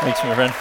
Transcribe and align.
Thanks, 0.00 0.24
my 0.24 0.34
friend. 0.34 0.54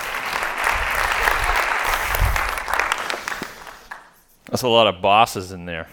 That's 4.49 4.63
a 4.63 4.67
lot 4.67 4.87
of 4.87 5.01
bosses 5.01 5.53
in 5.53 5.63
there. 5.63 5.87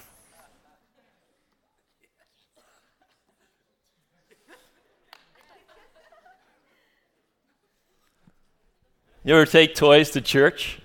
You 9.23 9.37
ever 9.37 9.47
take 9.47 9.77
toys 9.77 10.11
to 10.11 10.21
church? 10.21 10.81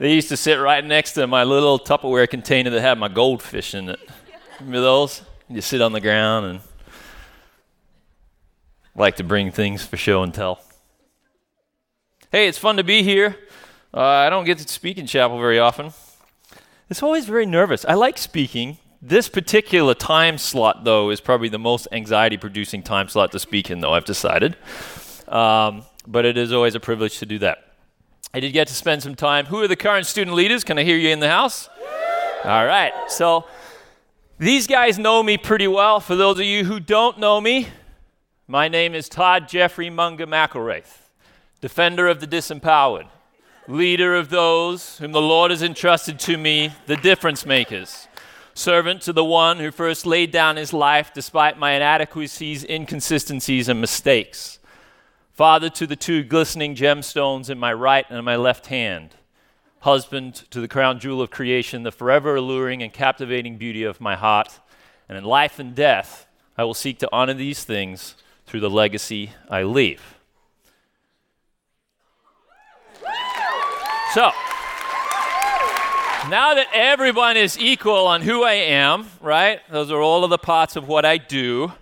They 0.00 0.12
used 0.12 0.30
to 0.30 0.36
sit 0.36 0.54
right 0.54 0.84
next 0.84 1.12
to 1.12 1.28
my 1.28 1.44
little 1.44 1.78
Tupperware 1.78 2.28
container 2.28 2.70
that 2.70 2.80
had 2.80 2.98
my 2.98 3.06
goldfish 3.06 3.74
in 3.74 3.88
it. 3.88 4.00
Remember 4.58 4.80
those? 4.80 5.22
You 5.48 5.60
sit 5.60 5.80
on 5.80 5.92
the 5.92 6.00
ground 6.00 6.46
and 6.46 6.60
like 8.96 9.14
to 9.16 9.24
bring 9.24 9.52
things 9.52 9.86
for 9.86 9.96
show 9.96 10.24
and 10.24 10.34
tell. 10.34 10.60
Hey, 12.32 12.48
it's 12.48 12.56
fun 12.56 12.78
to 12.78 12.82
be 12.82 13.02
here. 13.02 13.36
Uh, 13.92 14.00
I 14.00 14.30
don't 14.30 14.46
get 14.46 14.56
to 14.56 14.66
speak 14.66 14.96
in 14.96 15.06
chapel 15.06 15.38
very 15.38 15.58
often. 15.58 15.92
It's 16.88 17.02
always 17.02 17.26
very 17.26 17.44
nervous. 17.44 17.84
I 17.84 17.92
like 17.92 18.16
speaking. 18.16 18.78
This 19.02 19.28
particular 19.28 19.92
time 19.92 20.38
slot, 20.38 20.84
though, 20.84 21.10
is 21.10 21.20
probably 21.20 21.50
the 21.50 21.58
most 21.58 21.88
anxiety 21.92 22.38
producing 22.38 22.82
time 22.82 23.08
slot 23.08 23.32
to 23.32 23.38
speak 23.38 23.70
in, 23.70 23.80
though, 23.80 23.92
I've 23.92 24.06
decided. 24.06 24.56
Um, 25.28 25.82
but 26.06 26.24
it 26.24 26.38
is 26.38 26.54
always 26.54 26.74
a 26.74 26.80
privilege 26.80 27.18
to 27.18 27.26
do 27.26 27.38
that. 27.40 27.74
I 28.32 28.40
did 28.40 28.54
get 28.54 28.66
to 28.68 28.74
spend 28.74 29.02
some 29.02 29.14
time. 29.14 29.44
Who 29.44 29.60
are 29.60 29.68
the 29.68 29.76
current 29.76 30.06
student 30.06 30.34
leaders? 30.34 30.64
Can 30.64 30.78
I 30.78 30.84
hear 30.84 30.96
you 30.96 31.10
in 31.10 31.20
the 31.20 31.28
house? 31.28 31.68
All 32.44 32.64
right. 32.64 32.94
So 33.08 33.44
these 34.38 34.66
guys 34.66 34.98
know 34.98 35.22
me 35.22 35.36
pretty 35.36 35.68
well. 35.68 36.00
For 36.00 36.16
those 36.16 36.38
of 36.38 36.46
you 36.46 36.64
who 36.64 36.80
don't 36.80 37.18
know 37.18 37.42
me, 37.42 37.68
my 38.48 38.68
name 38.68 38.94
is 38.94 39.10
Todd 39.10 39.50
Jeffrey 39.50 39.90
Munga 39.90 40.20
McElraith, 40.20 41.01
defender 41.62 42.08
of 42.08 42.18
the 42.18 42.26
disempowered, 42.26 43.06
leader 43.68 44.16
of 44.16 44.30
those 44.30 44.98
whom 44.98 45.12
the 45.12 45.22
Lord 45.22 45.52
has 45.52 45.62
entrusted 45.62 46.18
to 46.18 46.36
me, 46.36 46.72
the 46.86 46.96
difference 46.96 47.46
makers, 47.46 48.08
servant 48.52 49.00
to 49.02 49.12
the 49.12 49.24
one 49.24 49.60
who 49.60 49.70
first 49.70 50.04
laid 50.04 50.32
down 50.32 50.56
his 50.56 50.72
life 50.72 51.12
despite 51.14 51.56
my 51.56 51.72
inadequacies, 51.72 52.64
inconsistencies, 52.64 53.68
and 53.68 53.80
mistakes. 53.80 54.58
Father 55.30 55.70
to 55.70 55.86
the 55.86 55.94
two 55.94 56.24
glistening 56.24 56.74
gemstones 56.74 57.48
in 57.48 57.58
my 57.58 57.72
right 57.72 58.06
and 58.10 58.24
my 58.24 58.34
left 58.34 58.66
hand. 58.66 59.14
Husband 59.80 60.34
to 60.50 60.60
the 60.60 60.68
crown 60.68 60.98
jewel 60.98 61.22
of 61.22 61.30
creation, 61.30 61.84
the 61.84 61.92
forever 61.92 62.34
alluring 62.34 62.82
and 62.82 62.92
captivating 62.92 63.56
beauty 63.56 63.84
of 63.84 64.00
my 64.00 64.16
heart. 64.16 64.58
And 65.08 65.16
in 65.16 65.22
life 65.22 65.60
and 65.60 65.76
death, 65.76 66.26
I 66.58 66.64
will 66.64 66.74
seek 66.74 66.98
to 66.98 67.08
honor 67.12 67.34
these 67.34 67.62
things 67.62 68.16
through 68.46 68.60
the 68.60 68.70
legacy 68.70 69.30
I 69.48 69.62
leave. 69.62 70.18
So, 74.14 74.30
now 76.28 76.52
that 76.52 76.66
everyone 76.74 77.38
is 77.38 77.58
equal 77.58 78.06
on 78.06 78.20
who 78.20 78.44
I 78.44 78.52
am, 78.52 79.06
right? 79.22 79.60
Those 79.70 79.90
are 79.90 80.02
all 80.02 80.22
of 80.22 80.28
the 80.28 80.36
parts 80.36 80.76
of 80.76 80.86
what 80.86 81.06
I 81.06 81.16
do. 81.16 81.72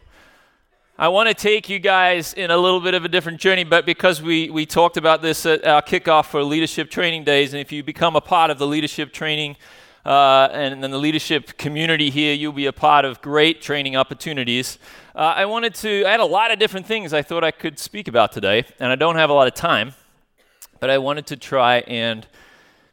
I 0.96 1.08
want 1.08 1.28
to 1.28 1.34
take 1.34 1.68
you 1.68 1.80
guys 1.80 2.32
in 2.32 2.52
a 2.52 2.56
little 2.56 2.78
bit 2.78 2.94
of 2.94 3.04
a 3.04 3.08
different 3.08 3.40
journey, 3.40 3.64
but 3.64 3.84
because 3.84 4.22
we, 4.22 4.48
we 4.48 4.64
talked 4.64 4.96
about 4.96 5.22
this 5.22 5.44
at 5.44 5.66
our 5.66 5.82
kickoff 5.82 6.26
for 6.26 6.44
leadership 6.44 6.88
training 6.88 7.24
days, 7.24 7.52
and 7.52 7.60
if 7.60 7.72
you 7.72 7.82
become 7.82 8.14
a 8.14 8.20
part 8.20 8.52
of 8.52 8.58
the 8.58 8.66
leadership 8.66 9.12
training 9.12 9.56
uh, 10.06 10.50
and, 10.52 10.84
and 10.84 10.94
the 10.94 10.98
leadership 10.98 11.58
community 11.58 12.10
here, 12.10 12.32
you'll 12.32 12.52
be 12.52 12.66
a 12.66 12.72
part 12.72 13.04
of 13.04 13.20
great 13.20 13.60
training 13.60 13.96
opportunities. 13.96 14.78
Uh, 15.16 15.34
I 15.34 15.46
wanted 15.46 15.74
to, 15.74 16.04
I 16.06 16.12
had 16.12 16.20
a 16.20 16.24
lot 16.24 16.52
of 16.52 16.60
different 16.60 16.86
things 16.86 17.12
I 17.12 17.22
thought 17.22 17.42
I 17.42 17.50
could 17.50 17.76
speak 17.80 18.06
about 18.06 18.30
today, 18.30 18.66
and 18.78 18.92
I 18.92 18.94
don't 18.94 19.16
have 19.16 19.30
a 19.30 19.34
lot 19.34 19.48
of 19.48 19.54
time, 19.54 19.94
but 20.80 20.88
I 20.90 20.98
wanted 20.98 21.26
to 21.26 21.36
try 21.36 21.78
and 21.80 22.26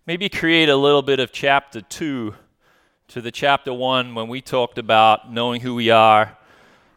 maybe 0.05 0.27
create 0.30 0.67
a 0.69 0.75
little 0.75 1.02
bit 1.02 1.19
of 1.19 1.31
chapter 1.31 1.81
two 1.81 2.35
to 3.08 3.21
the 3.21 3.31
chapter 3.31 3.73
one 3.73 4.14
when 4.14 4.27
we 4.27 4.42
talked 4.42 4.77
about 4.77 5.31
knowing 5.31 5.61
who 5.61 5.73
we 5.73 5.89
are 5.89 6.37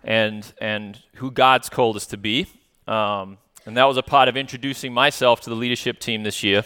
and, 0.02 0.52
and 0.60 1.00
who 1.14 1.30
God's 1.30 1.68
called 1.68 1.94
us 1.94 2.06
to 2.06 2.16
be. 2.16 2.48
Um, 2.88 3.38
and 3.64 3.76
that 3.76 3.84
was 3.84 3.96
a 3.96 4.02
part 4.02 4.28
of 4.28 4.36
introducing 4.36 4.92
myself 4.92 5.40
to 5.42 5.50
the 5.50 5.56
leadership 5.56 6.00
team 6.00 6.24
this 6.24 6.42
year. 6.42 6.64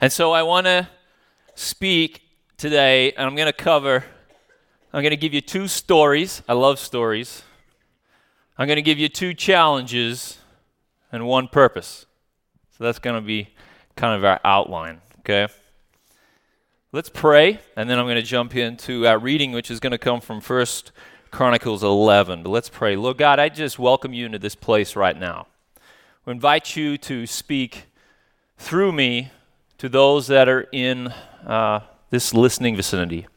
And 0.00 0.12
so 0.12 0.32
I 0.32 0.42
want 0.42 0.66
to 0.66 0.86
speak 1.54 2.20
today, 2.58 3.12
and 3.12 3.26
I'm 3.26 3.34
going 3.34 3.46
to 3.46 3.52
cover, 3.52 4.04
I'm 4.92 5.02
going 5.02 5.10
to 5.10 5.16
give 5.16 5.32
you 5.32 5.40
two 5.40 5.68
stories. 5.68 6.42
I 6.46 6.52
love 6.52 6.78
stories. 6.78 7.42
I'm 8.58 8.66
going 8.66 8.76
to 8.76 8.82
give 8.82 8.98
you 8.98 9.08
two 9.08 9.32
challenges 9.32 10.38
and 11.10 11.26
one 11.26 11.48
purpose. 11.48 12.04
So 12.76 12.82
that's 12.82 12.98
going 12.98 13.14
to 13.14 13.24
be 13.24 13.50
kind 13.94 14.16
of 14.16 14.24
our 14.24 14.40
outline, 14.42 15.00
okay? 15.20 15.46
Let's 16.90 17.08
pray, 17.08 17.60
and 17.76 17.88
then 17.88 18.00
I'm 18.00 18.06
going 18.06 18.16
to 18.16 18.22
jump 18.22 18.56
into 18.56 19.06
our 19.06 19.16
reading, 19.16 19.52
which 19.52 19.70
is 19.70 19.78
going 19.78 19.92
to 19.92 19.98
come 19.98 20.20
from 20.20 20.40
First 20.40 20.90
Chronicles 21.30 21.84
11. 21.84 22.42
But 22.42 22.50
let's 22.50 22.68
pray. 22.68 22.96
Lord 22.96 23.16
God, 23.16 23.38
I 23.38 23.48
just 23.48 23.78
welcome 23.78 24.12
you 24.12 24.26
into 24.26 24.40
this 24.40 24.56
place 24.56 24.96
right 24.96 25.16
now. 25.16 25.46
We 26.24 26.32
invite 26.32 26.74
you 26.74 26.98
to 26.98 27.28
speak 27.28 27.84
through 28.58 28.90
me 28.90 29.30
to 29.78 29.88
those 29.88 30.26
that 30.26 30.48
are 30.48 30.66
in 30.72 31.08
uh, 31.46 31.80
this 32.10 32.34
listening 32.34 32.74
vicinity. 32.74 33.28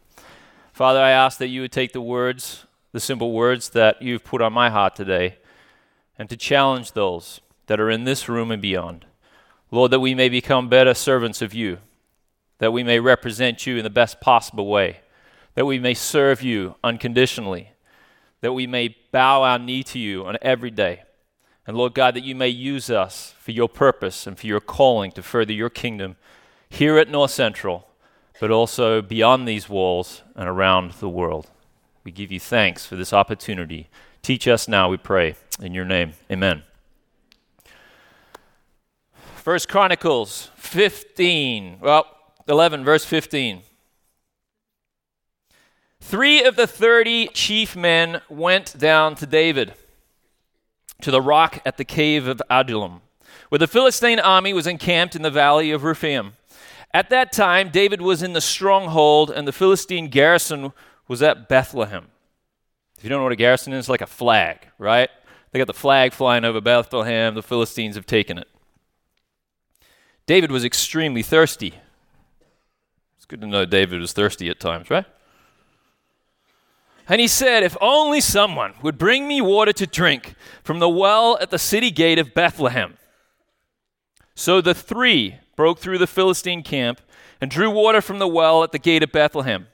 Father, 0.74 1.00
I 1.00 1.12
ask 1.12 1.38
that 1.38 1.50
you 1.50 1.62
would 1.62 1.72
take 1.72 1.94
the 1.94 2.02
words, 2.02 2.66
the 2.92 3.00
simple 3.00 3.31
words 3.34 3.69
that 3.69 4.02
you've 4.02 4.24
put 4.24 4.42
on 4.42 4.52
my 4.52 4.72
heart 4.72 4.96
today, 4.96 5.38
and 6.18 6.28
to 6.31 6.38
challenge 6.38 6.94
those 6.94 7.40
that 7.68 7.80
are 7.80 7.92
in 7.92 8.06
this 8.06 8.28
room 8.28 8.50
and 8.50 8.64
beyond. 8.64 9.06
Lord, 9.72 9.92
that 9.92 10.00
we 10.00 10.16
may 10.16 10.30
become 10.30 10.70
better 10.70 10.94
servants 10.94 11.42
of 11.42 11.54
you, 11.54 11.80
that 12.60 12.72
we 12.72 12.84
may 12.84 13.00
represent 13.00 13.68
you 13.68 13.78
in 13.78 13.84
the 13.84 13.90
best 13.90 14.22
possible 14.22 14.68
way, 14.68 15.02
that 15.56 15.66
we 15.66 15.80
may 15.80 15.94
serve 15.94 16.42
you 16.42 16.76
unconditionally, 16.84 17.72
that 18.42 18.54
we 18.54 18.68
may 18.68 18.96
bow 19.12 19.44
our 19.44 19.60
knee 19.60 19.84
to 19.84 20.00
you 20.00 20.26
on 20.26 20.38
every 20.42 20.72
day. 20.72 21.04
And 21.66 21.76
Lord 21.76 21.94
God, 21.94 22.16
that 22.16 22.24
you 22.24 22.34
may 22.34 22.48
use 22.48 22.90
us 22.90 23.34
for 23.40 23.52
your 23.52 23.68
purpose 23.68 24.26
and 24.26 24.40
for 24.40 24.48
your 24.48 24.62
calling 24.62 25.12
to 25.14 25.22
further 25.22 25.52
your 25.52 25.70
kingdom 25.70 26.16
here 26.70 26.98
at 26.98 27.10
North 27.10 27.32
Central, 27.32 27.88
but 28.40 28.52
also 28.52 29.02
beyond 29.02 29.48
these 29.48 29.68
walls 29.68 30.22
and 30.36 30.48
around 30.48 30.92
the 30.94 31.10
world. 31.10 31.50
We 32.06 32.12
give 32.12 32.32
you 32.32 32.40
thanks 32.40 32.86
for 32.86 32.96
this 32.96 33.12
opportunity. 33.12 33.90
Teach 34.22 34.48
us 34.48 34.68
now, 34.68 34.90
we 34.90 34.98
pray. 34.98 35.36
In 35.60 35.74
your 35.74 35.86
name, 35.86 36.14
amen. 36.32 36.64
First 39.47 39.69
Chronicles 39.69 40.50
15, 40.56 41.78
well, 41.80 42.06
11, 42.50 42.84
verse 42.84 43.06
15. 43.06 43.62
Three 46.02 46.44
of 46.44 46.58
the 46.58 46.68
30 46.68 47.28
chief 47.28 47.74
men 47.74 48.19
went 48.28 48.78
down 48.78 49.16
to 49.16 49.25
David 49.25 49.74
to 51.00 51.12
the 51.12 51.22
rock 51.22 51.62
at 51.66 51.78
the 51.78 51.86
cave 51.86 52.28
of 52.28 52.41
Adullam, 52.50 53.00
where 53.47 53.57
the 53.57 53.68
Philistine 53.68 54.19
army 54.19 54.52
was 54.52 54.68
encamped 54.68 55.16
in 55.16 55.22
the 55.22 55.31
valley 55.31 55.72
of 55.72 55.86
Rephaim. 55.86 56.34
At 56.94 57.09
that 57.12 57.31
time, 57.31 57.69
David 57.69 58.02
was 58.02 58.22
in 58.22 58.34
the 58.34 58.41
stronghold, 58.41 59.31
and 59.31 59.47
the 59.47 59.53
Philistine 59.53 60.09
garrison 60.09 60.74
was 61.07 61.24
at 61.24 61.47
Bethlehem. 61.47 62.07
If 62.97 63.06
you 63.06 63.09
don't 63.09 63.19
know 63.19 63.24
what 63.24 63.31
a 63.31 63.38
garrison 63.38 63.72
is, 63.72 63.88
like 63.88 64.02
a 64.02 64.07
flag, 64.07 64.68
right? 64.78 65.09
They 65.52 65.59
got 65.59 65.68
the 65.68 65.74
flag 65.74 66.12
flying 66.12 66.44
over 66.44 66.59
Bethlehem. 66.59 67.34
The 67.34 67.41
Philistines 67.41 67.96
have 67.96 68.06
taken 68.06 68.38
it. 68.38 68.50
David 70.28 70.52
was 70.52 70.64
extremely 70.64 71.24
thirsty. 71.24 71.74
It's 73.16 73.26
good 73.26 73.42
to 73.42 73.48
know 73.48 73.66
David 73.66 74.02
was 74.02 74.14
thirsty 74.14 74.50
at 74.50 74.60
times, 74.60 74.90
right? 74.90 75.06
And 77.10 77.22
he 77.22 77.28
said, 77.28 77.64
If 77.64 77.78
only 77.80 78.20
someone 78.20 78.74
would 78.84 78.98
bring 78.98 79.28
me 79.28 79.40
water 79.42 79.72
to 79.74 79.88
drink 79.88 80.36
from 80.64 80.80
the 80.80 80.90
well 80.90 81.38
at 81.42 81.50
the 81.50 81.58
city 81.58 81.90
gate 81.90 82.20
of 82.20 82.34
Bethlehem. 82.34 82.98
So 84.36 84.60
the 84.60 84.75
three 84.75 85.38
broke 85.56 85.80
through 85.80 85.98
the 85.98 86.06
Philistine 86.06 86.62
camp 86.62 87.01
and 87.40 87.50
drew 87.50 87.72
water 87.72 88.01
from 88.01 88.19
the 88.19 88.28
well 88.28 88.63
at 88.63 88.74
the 88.74 88.80
gate 88.80 89.04
of 89.04 89.12
Bethlehem. 89.13 89.68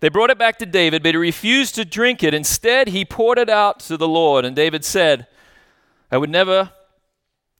They 0.00 0.10
brought 0.10 0.30
it 0.30 0.38
back 0.38 0.58
to 0.58 0.66
David, 0.66 1.02
but 1.02 1.14
he 1.14 1.16
refused 1.16 1.74
to 1.76 1.86
drink 1.86 2.22
it. 2.22 2.34
Instead, 2.34 2.88
he 2.88 3.04
poured 3.06 3.38
it 3.38 3.48
out 3.48 3.80
to 3.80 3.96
the 3.96 4.08
Lord. 4.08 4.44
And 4.44 4.54
David 4.54 4.84
said, 4.84 5.26
I 6.12 6.18
would 6.18 6.30
never 6.30 6.70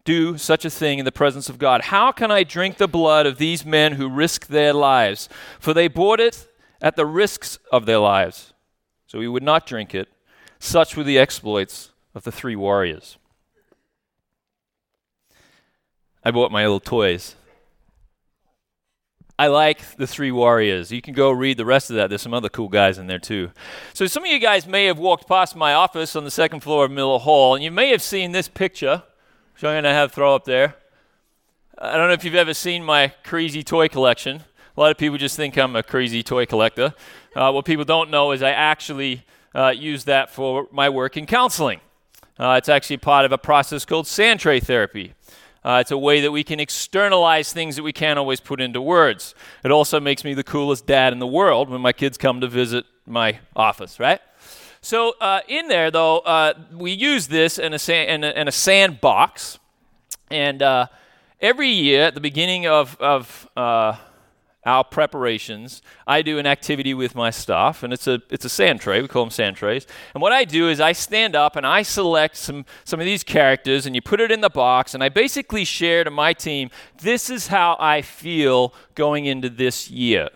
do 0.07 0.39
such 0.39 0.65
a 0.65 0.71
thing 0.71 0.99
in 0.99 1.05
the 1.05 1.13
presence 1.13 1.51
of 1.51 1.59
God. 1.59 1.83
How 1.83 2.13
can 2.13 2.31
I 2.31 2.45
drink 2.45 2.79
the 2.79 2.89
blood 2.89 3.27
of 3.27 3.37
these 3.37 3.67
men 3.67 3.93
who 3.93 4.09
risk 4.09 4.47
their 4.47 4.73
lives? 4.73 5.29
For 5.61 5.75
they 5.75 5.89
bought 5.89 6.21
it 6.21 6.49
at 6.81 6.97
the 6.97 7.05
risks 7.05 7.59
of 7.71 7.85
their 7.85 7.99
lives 7.99 8.55
so 9.07 9.21
he 9.21 9.29
would 9.29 9.43
not 9.43 9.67
drink 9.67 9.95
it. 9.95 10.09
Such 10.59 10.97
were 10.97 11.05
the 11.05 11.19
exploits 11.19 11.91
of 12.15 12.25
the 12.25 12.33
three 12.33 12.57
warriors. 12.57 13.19
I 16.25 16.31
bought 16.31 16.51
my 16.51 16.63
little 16.63 16.81
toys. 16.81 17.37
I 19.39 19.49
like 19.49 19.97
the 19.97 20.07
three 20.07 20.33
warriors. 20.33 20.91
You 20.91 21.03
can 21.03 21.13
go 21.15 21.31
read 21.31 21.59
the 21.59 21.67
rest 21.67 21.91
of 21.91 21.97
that. 21.97 22.09
There's 22.09 22.23
some 22.23 22.35
other 22.35 22.49
cool 22.49 22.69
guys 22.69 22.99
in 22.99 23.07
there 23.07 23.19
too. 23.19 23.51
So 23.93 24.07
some 24.07 24.25
of 24.25 24.31
you 24.31 24.39
guys 24.39 24.67
may 24.67 24.87
have 24.87 24.99
walked 24.99 25.29
past 25.29 25.55
my 25.55 25.75
office 25.75 26.17
on 26.17 26.25
the 26.25 26.31
second 26.31 26.61
floor 26.61 26.87
of 26.87 26.91
Miller 26.91 27.19
Hall, 27.19 27.55
and 27.55 27.63
you 27.63 27.71
may 27.71 27.91
have 27.91 28.03
seen 28.03 28.33
this 28.33 28.49
picture 28.49 29.03
So 29.59 29.69
I'm 29.69 29.73
going 29.73 29.85
to 29.85 29.91
have 29.91 30.13
throw 30.13 30.35
up 30.35 30.45
there. 30.45 30.75
I 31.79 31.97
don't 31.97 32.09
know 32.09 32.13
if 32.13 32.25
you've 32.25 32.35
ever 32.35 32.53
seen 32.53 32.85
my 32.85 33.15
crazy 33.25 33.63
toy 33.63 33.89
collection. 33.89 34.43
A 34.77 34.81
lot 34.81 34.91
of 34.91 34.99
people 34.99 35.17
just 35.17 35.35
think 35.35 35.57
I'm 35.57 35.75
a 35.77 35.83
crazy 35.83 36.23
toy 36.23 36.45
collector. 36.45 36.93
Uh, 37.35 37.53
what 37.53 37.65
people 37.65 37.87
don't 37.87 38.11
know 38.11 38.33
is 38.33 38.43
I 38.43 38.51
actually 38.51 39.25
uh, 39.55 39.71
use 39.71 40.05
that 40.05 40.29
for 40.29 40.69
my 40.73 40.91
work 40.91 41.17
in 41.17 41.25
counseling. 41.25 41.81
Uh, 42.39 42.57
it's 42.59 42.69
actually 42.69 42.99
part 42.99 43.25
of 43.25 43.33
a 43.33 43.39
process 43.39 43.87
called 43.87 44.07
sand 44.07 44.41
tray 44.41 44.61
therapy. 44.61 45.15
Uh, 45.65 45.79
it's 45.81 45.91
a 45.91 45.97
way 45.97 46.21
that 46.21 46.33
we 46.33 46.45
can 46.45 46.61
externalize 46.61 47.51
things 47.51 47.77
that 47.77 47.83
we 47.83 47.95
can't 47.95 48.19
always 48.19 48.41
put 48.41 48.61
into 48.61 48.83
words. 48.83 49.35
It 49.65 49.71
also 49.71 49.99
makes 50.01 50.23
me 50.23 50.35
the 50.35 50.45
coolest 50.45 50.85
dad 50.85 51.15
in 51.15 51.19
the 51.19 51.27
world 51.27 51.71
when 51.71 51.81
my 51.81 51.95
kids 51.95 52.19
come 52.19 52.43
to 52.43 52.47
visit 52.47 52.85
my 53.07 53.39
office, 53.57 53.99
right? 53.99 54.21
So 54.87 55.17
uh, 55.21 55.41
in 55.49 55.67
there, 55.67 55.91
though, 55.91 56.21
uh, 56.21 56.55
we 56.73 56.93
use 56.93 57.27
this 57.27 57.59
in 57.59 57.75
a, 57.75 57.79
sand, 57.79 58.09
in 58.09 58.23
a, 58.23 58.41
in 58.41 58.47
a 58.47 58.53
sandbox, 58.53 59.59
and 60.31 60.63
uh, 60.63 60.87
every 61.41 61.71
year 61.71 62.05
at 62.05 62.15
the 62.15 62.21
beginning 62.21 62.69
of, 62.69 62.97
of 63.01 63.49
uh, 63.57 63.97
our 64.65 64.85
preparations, 64.85 65.83
I 66.07 66.23
do 66.23 66.39
an 66.39 66.47
activity 66.47 66.95
with 66.95 67.17
my 67.17 67.31
staff, 67.31 67.83
and 67.83 67.93
it's 67.93 68.07
a 68.07 68.23
it's 68.31 68.45
a 68.45 68.49
sand 68.49 68.81
tray. 68.81 69.03
We 69.03 69.09
call 69.09 69.25
them 69.25 69.33
sand 69.33 69.57
trays. 69.57 69.89
And 70.15 70.23
what 70.23 70.33
I 70.33 70.45
do 70.45 70.69
is 70.69 70.81
I 70.81 70.93
stand 70.93 71.35
up 71.35 71.57
and 71.57 71.67
I 71.67 71.83
select 71.83 72.37
some 72.37 72.65
some 72.85 73.01
of 73.01 73.07
these 73.07 73.25
characters, 73.25 73.87
and 73.87 73.95
you 73.97 74.01
put 74.01 74.21
it 74.21 74.31
in 74.31 74.41
the 74.41 74.51
box, 74.51 74.95
and 74.95 75.03
I 75.03 75.09
basically 75.09 75.65
share 75.65 76.05
to 76.05 76.13
my 76.13 76.33
team, 76.33 76.71
this 77.03 77.29
is 77.29 77.49
how 77.49 77.77
I 77.81 78.03
feel 78.03 78.73
going 78.95 79.27
into 79.27 79.51
this 79.51 79.91
year. 79.91 80.29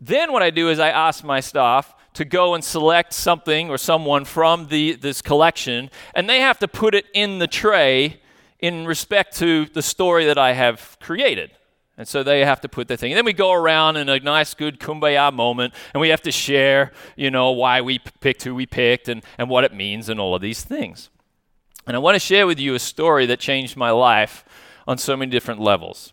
Then 0.00 0.30
what 0.30 0.44
I 0.44 0.50
do 0.50 0.68
is 0.68 0.78
I 0.78 0.90
ask 0.90 1.24
my 1.24 1.40
staff 1.40 1.96
to 2.14 2.24
go 2.24 2.54
and 2.54 2.64
select 2.64 3.12
something 3.12 3.70
or 3.70 3.78
someone 3.78 4.24
from 4.24 4.68
the 4.68 4.94
this 4.94 5.20
collection, 5.20 5.90
and 6.14 6.28
they 6.28 6.40
have 6.40 6.58
to 6.60 6.68
put 6.68 6.94
it 6.94 7.06
in 7.12 7.38
the 7.38 7.46
tray 7.46 8.20
in 8.60 8.86
respect 8.86 9.36
to 9.36 9.66
the 9.66 9.82
story 9.82 10.24
that 10.24 10.38
I 10.38 10.52
have 10.52 10.96
created. 11.00 11.50
And 11.96 12.08
so 12.08 12.22
they 12.24 12.44
have 12.44 12.60
to 12.62 12.68
put 12.68 12.88
their 12.88 12.96
thing. 12.96 13.12
And 13.12 13.18
then 13.18 13.24
we 13.24 13.32
go 13.32 13.52
around 13.52 13.96
in 13.96 14.08
a 14.08 14.18
nice, 14.18 14.54
good 14.54 14.80
kumbaya 14.80 15.32
moment, 15.32 15.74
and 15.92 16.00
we 16.00 16.08
have 16.08 16.22
to 16.22 16.32
share, 16.32 16.92
you 17.14 17.30
know, 17.30 17.52
why 17.52 17.82
we 17.82 18.00
picked 18.20 18.42
who 18.42 18.54
we 18.54 18.66
picked 18.66 19.08
and, 19.08 19.22
and 19.38 19.48
what 19.48 19.62
it 19.62 19.72
means 19.72 20.08
and 20.08 20.18
all 20.18 20.34
of 20.34 20.42
these 20.42 20.64
things. 20.64 21.10
And 21.86 21.94
I 21.94 21.98
want 22.00 22.16
to 22.16 22.18
share 22.18 22.46
with 22.46 22.58
you 22.58 22.74
a 22.74 22.78
story 22.78 23.26
that 23.26 23.38
changed 23.38 23.76
my 23.76 23.90
life 23.90 24.44
on 24.88 24.98
so 24.98 25.16
many 25.16 25.30
different 25.30 25.60
levels. 25.60 26.12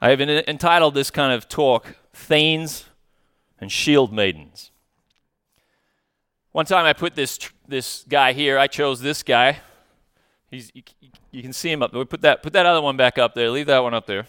I 0.00 0.10
have 0.10 0.20
entitled 0.20 0.94
this 0.94 1.10
kind 1.10 1.32
of 1.32 1.48
talk, 1.48 1.96
Thanes 2.12 2.86
and 3.60 3.70
Shield 3.70 4.12
Maidens. 4.12 4.69
One 6.52 6.66
time 6.66 6.84
I 6.84 6.92
put 6.92 7.14
this, 7.14 7.38
this 7.68 8.04
guy 8.08 8.32
here, 8.32 8.58
I 8.58 8.66
chose 8.66 9.00
this 9.00 9.22
guy. 9.22 9.60
He's, 10.50 10.72
you, 10.74 10.82
you 11.30 11.42
can 11.42 11.52
see 11.52 11.70
him 11.70 11.82
up 11.82 11.92
there. 11.92 12.04
Put 12.04 12.22
that, 12.22 12.42
put 12.42 12.52
that 12.54 12.66
other 12.66 12.82
one 12.82 12.96
back 12.96 13.18
up 13.18 13.34
there. 13.34 13.50
Leave 13.50 13.66
that 13.66 13.82
one 13.84 13.94
up 13.94 14.06
there. 14.06 14.26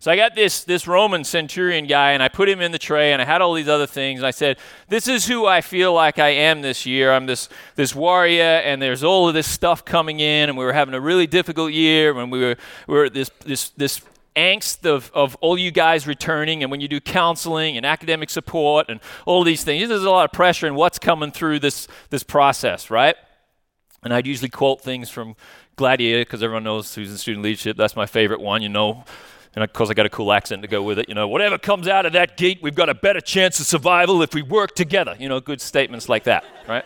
So 0.00 0.10
I 0.10 0.16
got 0.16 0.34
this 0.34 0.64
this 0.64 0.86
Roman 0.86 1.24
centurion 1.24 1.86
guy 1.86 2.12
and 2.12 2.22
I 2.22 2.28
put 2.28 2.46
him 2.46 2.60
in 2.60 2.72
the 2.72 2.78
tray 2.78 3.14
and 3.14 3.22
I 3.22 3.24
had 3.24 3.40
all 3.40 3.54
these 3.54 3.68
other 3.68 3.86
things 3.86 4.20
and 4.20 4.26
I 4.26 4.32
said, 4.32 4.58
"This 4.88 5.08
is 5.08 5.26
who 5.26 5.46
I 5.46 5.62
feel 5.62 5.94
like 5.94 6.18
I 6.18 6.28
am 6.28 6.60
this 6.60 6.84
year. 6.84 7.10
I'm 7.10 7.24
this 7.24 7.48
this 7.74 7.94
warrior 7.94 8.42
and 8.42 8.82
there's 8.82 9.02
all 9.02 9.28
of 9.28 9.32
this 9.32 9.46
stuff 9.46 9.82
coming 9.82 10.20
in 10.20 10.50
and 10.50 10.58
we 10.58 10.64
were 10.64 10.74
having 10.74 10.92
a 10.92 11.00
really 11.00 11.26
difficult 11.26 11.72
year 11.72 12.18
and 12.18 12.30
we 12.30 12.38
were 12.38 12.56
we 12.86 12.94
were 12.94 13.08
this 13.08 13.30
this 13.46 13.70
this 13.70 14.02
angst 14.36 14.84
of, 14.84 15.10
of 15.14 15.36
all 15.36 15.56
you 15.56 15.70
guys 15.70 16.06
returning 16.06 16.62
and 16.62 16.70
when 16.70 16.80
you 16.80 16.88
do 16.88 17.00
counseling 17.00 17.76
and 17.76 17.86
academic 17.86 18.30
support 18.30 18.86
and 18.88 19.00
all 19.26 19.44
these 19.44 19.62
things 19.62 19.88
there's 19.88 20.02
a 20.02 20.10
lot 20.10 20.24
of 20.24 20.32
pressure 20.32 20.66
in 20.66 20.74
what's 20.74 20.98
coming 20.98 21.30
through 21.30 21.58
this 21.58 21.86
this 22.10 22.22
process 22.22 22.90
right 22.90 23.16
and 24.02 24.12
i'd 24.12 24.26
usually 24.26 24.48
quote 24.48 24.80
things 24.80 25.08
from 25.08 25.36
gladiator 25.76 26.22
because 26.22 26.42
everyone 26.42 26.64
knows 26.64 26.94
who's 26.94 27.10
in 27.10 27.16
student 27.16 27.44
leadership 27.44 27.76
that's 27.76 27.94
my 27.94 28.06
favorite 28.06 28.40
one 28.40 28.60
you 28.60 28.68
know 28.68 29.04
and 29.54 29.62
of 29.62 29.72
course, 29.72 29.88
I 29.88 29.94
got 29.94 30.06
a 30.06 30.10
cool 30.10 30.32
accent 30.32 30.62
to 30.62 30.68
go 30.68 30.82
with 30.82 30.98
it. 30.98 31.08
You 31.08 31.14
know, 31.14 31.28
whatever 31.28 31.58
comes 31.58 31.86
out 31.86 32.06
of 32.06 32.12
that 32.14 32.36
gate, 32.36 32.58
we've 32.60 32.74
got 32.74 32.88
a 32.88 32.94
better 32.94 33.20
chance 33.20 33.60
of 33.60 33.66
survival 33.66 34.20
if 34.22 34.34
we 34.34 34.42
work 34.42 34.74
together. 34.74 35.14
You 35.18 35.28
know, 35.28 35.38
good 35.38 35.60
statements 35.60 36.08
like 36.08 36.24
that, 36.24 36.44
right? 36.68 36.84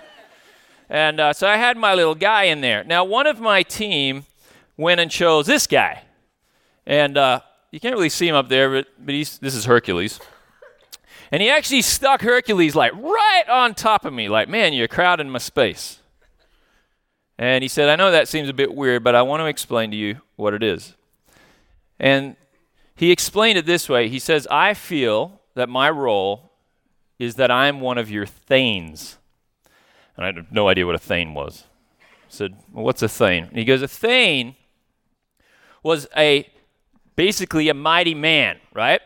And 0.91 1.19
uh, 1.19 1.33
so 1.33 1.49
I 1.49 1.57
had 1.57 1.77
my 1.77 1.95
little 1.95 2.15
guy 2.15 2.45
in 2.45 2.61
there. 2.61 2.85
Now, 2.85 3.05
one 3.05 3.27
of 3.27 3.41
my 3.41 3.63
team 3.63 4.27
went 4.77 5.01
and 5.01 5.11
chose 5.11 5.47
this 5.47 5.67
guy. 5.67 6.03
And 6.89 7.19
uh, 7.19 7.41
you 7.71 7.79
can't 7.81 7.95
really 7.95 8.09
see 8.09 8.27
him 8.27 8.35
up 8.35 8.49
there, 8.49 8.71
but, 8.71 8.87
but 8.99 9.15
he's, 9.15 9.39
this 9.39 9.55
is 9.55 9.67
Hercules. 9.67 10.19
And 11.31 11.43
he 11.43 11.51
actually 11.51 11.83
stuck 11.83 12.23
Hercules 12.23 12.75
like 12.75 12.95
right 12.95 13.45
on 13.47 13.75
top 13.75 14.07
of 14.07 14.15
me, 14.15 14.31
like, 14.31 14.49
man, 14.49 14.73
you're 14.73 14.89
crowding 14.89 15.29
my 15.29 15.39
space. 15.39 16.01
And 17.37 17.63
he 17.63 17.69
said, 17.69 17.91
I 17.91 17.97
know 17.97 18.11
that 18.11 18.27
seems 18.27 18.49
a 18.49 18.55
bit 18.55 18.75
weird, 18.75 19.05
but 19.05 19.15
I 19.15 19.21
want 19.21 19.43
to 19.43 19.47
explain 19.47 19.91
to 19.91 19.97
you 19.99 20.23
what 20.37 20.55
it 20.55 20.63
is. 20.63 20.95
And 22.01 22.37
he 22.97 23.13
explained 23.13 23.59
it 23.59 23.67
this 23.67 23.87
way 23.89 24.09
He 24.09 24.19
says, 24.19 24.47
I 24.51 24.73
feel 24.73 25.43
that 25.55 25.69
my 25.69 25.91
role 25.91 26.53
is 27.19 27.35
that 27.35 27.51
I'm 27.51 27.81
one 27.81 27.99
of 27.99 28.11
your 28.11 28.25
thanes. 28.25 29.19
And 30.17 30.25
I 30.25 30.29
had 30.29 30.51
no 30.51 30.69
idea 30.69 30.87
what 30.87 30.95
a 30.95 30.99
thane 30.99 31.35
was. 31.35 31.65
I 32.01 32.05
said, 32.31 32.57
well, 32.73 32.85
What's 32.85 33.03
a 33.03 33.09
thane? 33.09 33.45
And 33.45 33.59
he 33.59 33.67
goes, 33.67 33.83
A 33.83 33.89
thane 33.89 34.57
was 35.83 36.09
a 36.17 36.51
basically 37.19 37.69
a 37.69 37.75
mighty 37.75 38.15
man, 38.15 38.59
right? 38.73 39.01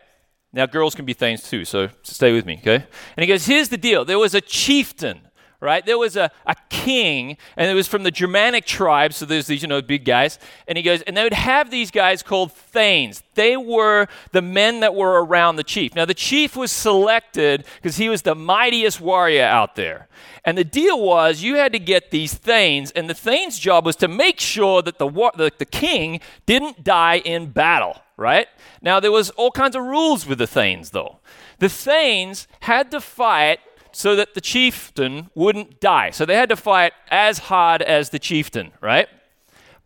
Now, 0.53 0.67
girls 0.67 0.93
can 0.93 1.03
be 1.03 1.13
thanes 1.13 1.49
too, 1.49 1.65
so 1.65 1.89
stay 2.03 2.31
with 2.31 2.45
me, 2.45 2.59
okay? 2.59 2.85
And 3.17 3.23
he 3.23 3.25
goes, 3.25 3.47
Here's 3.47 3.69
the 3.69 3.77
deal 3.77 4.05
there 4.05 4.19
was 4.19 4.35
a 4.35 4.41
chieftain 4.41 5.21
right? 5.63 5.85
There 5.85 5.97
was 5.97 6.17
a, 6.17 6.29
a 6.45 6.55
king, 6.69 7.37
and 7.55 7.71
it 7.71 7.73
was 7.73 7.87
from 7.87 8.03
the 8.03 8.11
Germanic 8.11 8.65
tribes, 8.65 9.15
so 9.15 9.25
there's 9.25 9.47
these, 9.47 9.61
you 9.61 9.69
know, 9.69 9.81
big 9.81 10.03
guys. 10.03 10.37
And 10.67 10.77
he 10.77 10.83
goes, 10.83 11.01
and 11.03 11.15
they 11.15 11.23
would 11.23 11.31
have 11.31 11.71
these 11.71 11.89
guys 11.89 12.21
called 12.21 12.51
thanes. 12.51 13.23
They 13.35 13.55
were 13.55 14.07
the 14.33 14.41
men 14.41 14.81
that 14.81 14.93
were 14.93 15.23
around 15.23 15.55
the 15.55 15.63
chief. 15.63 15.95
Now, 15.95 16.03
the 16.03 16.13
chief 16.13 16.57
was 16.57 16.69
selected 16.69 17.65
because 17.77 17.95
he 17.95 18.09
was 18.09 18.23
the 18.23 18.35
mightiest 18.35 18.99
warrior 18.99 19.45
out 19.45 19.75
there. 19.75 20.09
And 20.43 20.57
the 20.57 20.65
deal 20.65 21.01
was 21.01 21.41
you 21.41 21.55
had 21.55 21.71
to 21.71 21.79
get 21.79 22.11
these 22.11 22.33
thanes, 22.33 22.91
and 22.91 23.09
the 23.09 23.13
thane's 23.13 23.57
job 23.57 23.85
was 23.85 23.95
to 23.97 24.09
make 24.09 24.41
sure 24.41 24.81
that 24.81 24.99
the, 24.99 25.09
the, 25.09 25.49
the 25.57 25.65
king 25.65 26.19
didn't 26.45 26.83
die 26.83 27.19
in 27.19 27.51
battle, 27.51 28.01
right? 28.17 28.47
Now, 28.81 28.99
there 28.99 29.11
was 29.11 29.29
all 29.31 29.51
kinds 29.51 29.75
of 29.75 29.83
rules 29.83 30.25
with 30.25 30.37
the 30.37 30.47
thanes, 30.47 30.91
though. 30.91 31.19
The 31.59 31.69
thanes 31.69 32.47
had 32.61 32.91
to 32.91 33.01
fight 33.01 33.59
so 33.91 34.15
that 34.15 34.33
the 34.33 34.41
chieftain 34.41 35.29
wouldn't 35.35 35.79
die. 35.79 36.09
So 36.09 36.25
they 36.25 36.35
had 36.35 36.49
to 36.49 36.55
fight 36.55 36.93
as 37.09 37.37
hard 37.37 37.81
as 37.81 38.09
the 38.09 38.19
chieftain, 38.19 38.71
right? 38.81 39.07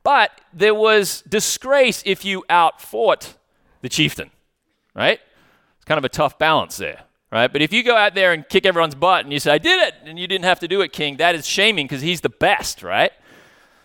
But 0.04 0.32
there 0.54 0.74
was 0.74 1.22
disgrace 1.28 2.02
if 2.06 2.24
you 2.24 2.46
outfought 2.50 3.36
the 3.82 3.90
chieftain, 3.90 4.32
right? 4.96 5.20
It's 5.76 5.86
kind 5.86 5.98
of 5.98 6.06
a 6.06 6.10
tough 6.10 6.40
balance 6.40 6.78
there, 6.78 7.02
right? 7.32 7.52
But 7.52 7.62
if 7.62 7.74
you 7.74 7.84
go 7.84 7.96
out 7.96 8.16
there 8.16 8.32
and 8.32 8.48
kick 8.48 8.66
everyone's 8.66 8.96
butt 8.96 9.26
and 9.26 9.34
you 9.34 9.40
say, 9.40 9.52
I 9.52 9.58
did 9.58 9.86
it, 9.86 9.96
and 10.06 10.18
you 10.18 10.26
didn't 10.26 10.46
have 10.46 10.62
to 10.62 10.68
do 10.68 10.80
it, 10.82 10.94
king, 10.94 11.18
that 11.18 11.36
is 11.36 11.46
shaming 11.46 11.86
because 11.86 12.02
he's 12.02 12.22
the 12.22 12.30
best, 12.30 12.82
right? 12.82 13.12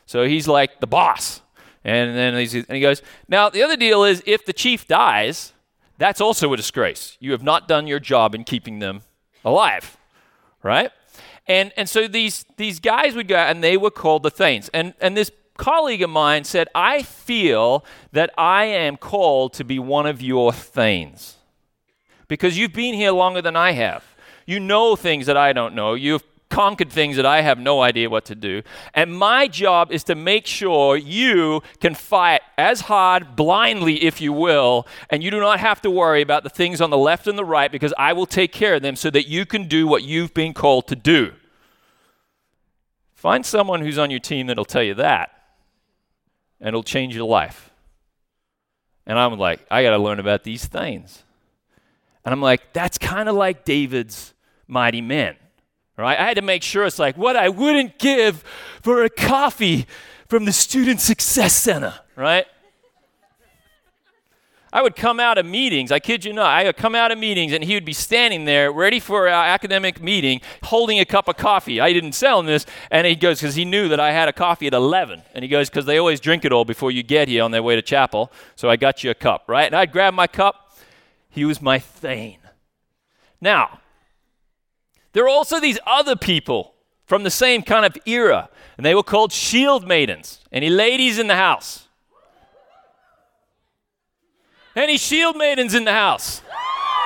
So 0.07 0.25
he's 0.25 0.47
like 0.47 0.79
the 0.81 0.87
boss. 0.87 1.42
And 1.85 2.17
then 2.17 2.35
and 2.35 2.77
he 2.77 2.81
goes, 2.81 3.03
Now, 3.29 3.51
the 3.51 3.62
other 3.62 3.77
deal 3.77 4.05
is 4.05 4.23
if 4.27 4.45
the 4.45 4.53
chief 4.53 4.87
dies, 4.87 5.53
that's 5.99 6.21
also 6.21 6.53
a 6.53 6.57
disgrace. 6.57 7.17
You 7.21 7.33
have 7.33 7.43
not 7.43 7.69
done 7.69 7.87
your 7.87 8.01
job 8.01 8.35
in 8.35 8.45
keeping 8.45 8.79
them 8.79 9.03
alive 9.45 9.99
right? 10.62 10.91
And, 11.47 11.73
and 11.77 11.89
so 11.89 12.07
these, 12.07 12.45
these 12.57 12.81
guys 12.81 13.15
would 13.15 13.29
go 13.29 13.37
out 13.37 13.51
and 13.51 13.62
they 13.62 13.77
were 13.77 13.91
called 13.91 14.23
the 14.23 14.31
Thanes. 14.31 14.71
And, 14.73 14.95
and 15.01 15.17
this 15.17 15.31
colleague 15.57 16.03
of 16.03 16.11
mine 16.11 16.45
said, 16.45 16.69
I 16.75 17.03
feel 17.03 17.85
that 18.12 18.31
I 18.39 18.65
am 18.65 18.97
called 18.97 19.53
to 19.55 19.65
be 19.65 19.79
one 19.79 20.07
of 20.07 20.23
your 20.23 20.53
Thanes 20.53 21.37
because 22.29 22.57
you've 22.57 22.73
been 22.73 22.95
here 22.95 23.11
longer 23.11 23.43
than 23.43 23.57
I 23.57 23.73
have. 23.73 24.05
You 24.47 24.61
know 24.61 24.97
things 24.97 25.27
that 25.27 25.37
I 25.37 25.53
don't 25.53 25.75
know. 25.75 25.95
You've 25.95 26.25
conquered 26.53 26.93
things 26.93 27.17
that 27.17 27.25
I 27.25 27.41
have 27.41 27.59
no 27.59 27.81
idea 27.81 28.11
what 28.11 28.27
to 28.27 28.35
do. 28.35 28.63
And 28.93 29.17
my 29.17 29.49
job 29.49 29.91
is 29.91 30.05
to 30.05 30.15
make 30.15 30.47
sure 30.47 30.99
you 30.99 31.63
can 31.81 31.95
fight 31.95 32.43
as 32.59 32.83
hard, 32.83 33.35
blindly, 33.35 34.05
if 34.05 34.21
you 34.21 34.35
will, 34.35 34.87
and 35.09 35.23
you 35.23 35.31
do 35.31 35.41
not 35.41 35.61
have 35.61 35.81
to 35.81 35.91
worry 35.91 36.21
about 36.21 36.45
the 36.45 36.51
things 36.51 36.83
on 36.83 36.91
the 36.91 36.99
left 36.99 37.27
and 37.27 37.39
the 37.39 37.45
right 37.45 37.73
because 37.73 37.95
I 37.97 38.13
will 38.13 38.27
take 38.27 38.53
care 38.53 38.75
of 38.75 38.83
them 38.83 38.97
so 38.97 39.09
that 39.11 39.27
you 39.27 39.47
can 39.47 39.67
do 39.67 39.87
what 39.87 40.05
you've 40.05 40.35
been 40.35 40.53
called 40.53 40.87
to 40.89 40.95
do. 40.95 41.33
Find 43.15 43.47
someone 43.47 43.81
who's 43.81 43.99
on 43.99 44.11
your 44.11 44.21
team 44.21 44.49
that'll 44.49 44.67
tell 44.67 44.83
you 44.83 44.95
that, 44.95 45.31
and 46.61 46.69
it'll 46.69 46.83
change 46.83 47.17
your 47.17 47.27
life. 47.27 47.71
And 49.07 49.19
I'm 49.19 49.39
like, 49.39 49.65
I 49.71 49.83
got 49.83 49.91
to 49.91 49.99
learn 49.99 50.21
about 50.21 50.45
these 50.45 50.67
things. 50.67 51.23
And 52.27 52.33
I'm 52.35 52.43
like, 52.43 52.75
that's 52.75 52.99
kind 52.99 53.29
of 53.29 53.37
like 53.37 53.65
David's 53.65 54.35
mighty 54.69 55.01
men. 55.01 55.37
Right? 55.97 56.19
I 56.19 56.25
had 56.25 56.37
to 56.37 56.43
make 56.43 56.63
sure 56.63 56.85
it's 56.85 56.99
like 56.99 57.17
what 57.17 57.37
I 57.37 57.49
wouldn't 57.49 57.99
give 57.99 58.43
for 58.83 59.05
a 59.05 59.11
coffee 59.11 59.87
from 60.27 60.47
the 60.47 60.53
Student 60.53 61.01
Success 61.01 61.53
Center, 61.53 61.95
right? 62.17 62.47
I 64.73 64.81
would 64.81 64.97
come 64.97 65.21
out 65.21 65.37
of 65.37 65.45
meetings, 65.45 65.93
I 65.93 65.99
kid 65.99 66.25
you 66.25 66.33
not, 66.33 66.47
I 66.47 66.65
would 66.65 66.79
come 66.79 66.95
out 66.95 67.13
of 67.13 67.19
meetings 67.19 67.53
and 67.53 67.63
he 67.63 67.75
would 67.75 67.85
be 67.85 67.93
standing 67.93 68.47
there 68.47 68.73
ready 68.73 69.01
for 69.01 69.29
our 69.29 69.45
academic 69.45 70.01
meeting 70.01 70.41
holding 70.63 70.99
a 70.99 71.05
cup 71.05 71.29
of 71.29 71.37
coffee. 71.37 71.79
I 71.79 71.93
didn't 71.93 72.13
sell 72.13 72.41
him 72.41 72.47
this. 72.47 72.65
And 72.91 73.07
he 73.07 73.15
goes, 73.15 73.39
because 73.39 73.55
he 73.55 73.67
knew 73.67 73.91
that 73.91 74.01
I 74.01 74.13
had 74.13 74.31
a 74.31 74.33
coffee 74.33 74.67
at 74.67 74.73
11. 74.73 75.23
And 75.35 75.43
he 75.43 75.49
goes, 75.49 75.69
because 75.69 75.85
they 75.85 75.99
always 75.99 76.21
drink 76.21 76.47
it 76.47 76.53
all 76.53 76.65
before 76.65 76.91
you 76.91 77.03
get 77.03 77.29
here 77.29 77.43
on 77.43 77.51
their 77.51 77.63
way 77.63 77.77
to 77.77 77.83
chapel. 77.83 78.33
So 78.57 78.71
I 78.71 78.77
got 78.77 79.05
you 79.05 79.11
a 79.11 79.15
cup, 79.15 79.45
right? 79.47 79.67
And 79.67 79.77
I'd 79.77 79.93
grab 79.93 80.15
my 80.15 80.27
cup. 80.27 80.75
He 81.29 81.45
was 81.45 81.61
my 81.61 81.79
thane. 81.79 82.39
Now, 83.43 83.81
there 85.12 85.25
are 85.25 85.28
also 85.28 85.61
these 85.61 85.78
other 85.87 86.16
people 86.16 86.75
from 87.04 87.23
the 87.23 87.31
same 87.31 87.62
kind 87.62 87.85
of 87.85 87.97
era, 88.07 88.49
and 88.76 88.87
they 88.87 88.95
were 88.95 89.02
called 89.02 89.33
shield 89.33 89.87
maidens. 89.87 90.40
Any 90.50 90.71
ladies 90.71 91.19
in 91.19 91.26
the 91.26 91.37
house? 91.37 91.88
Any 94.75 94.97
shield 94.97 95.37
maidens 95.37 95.75
in 95.75 95.85
the 95.85 95.92
house? 95.92 96.40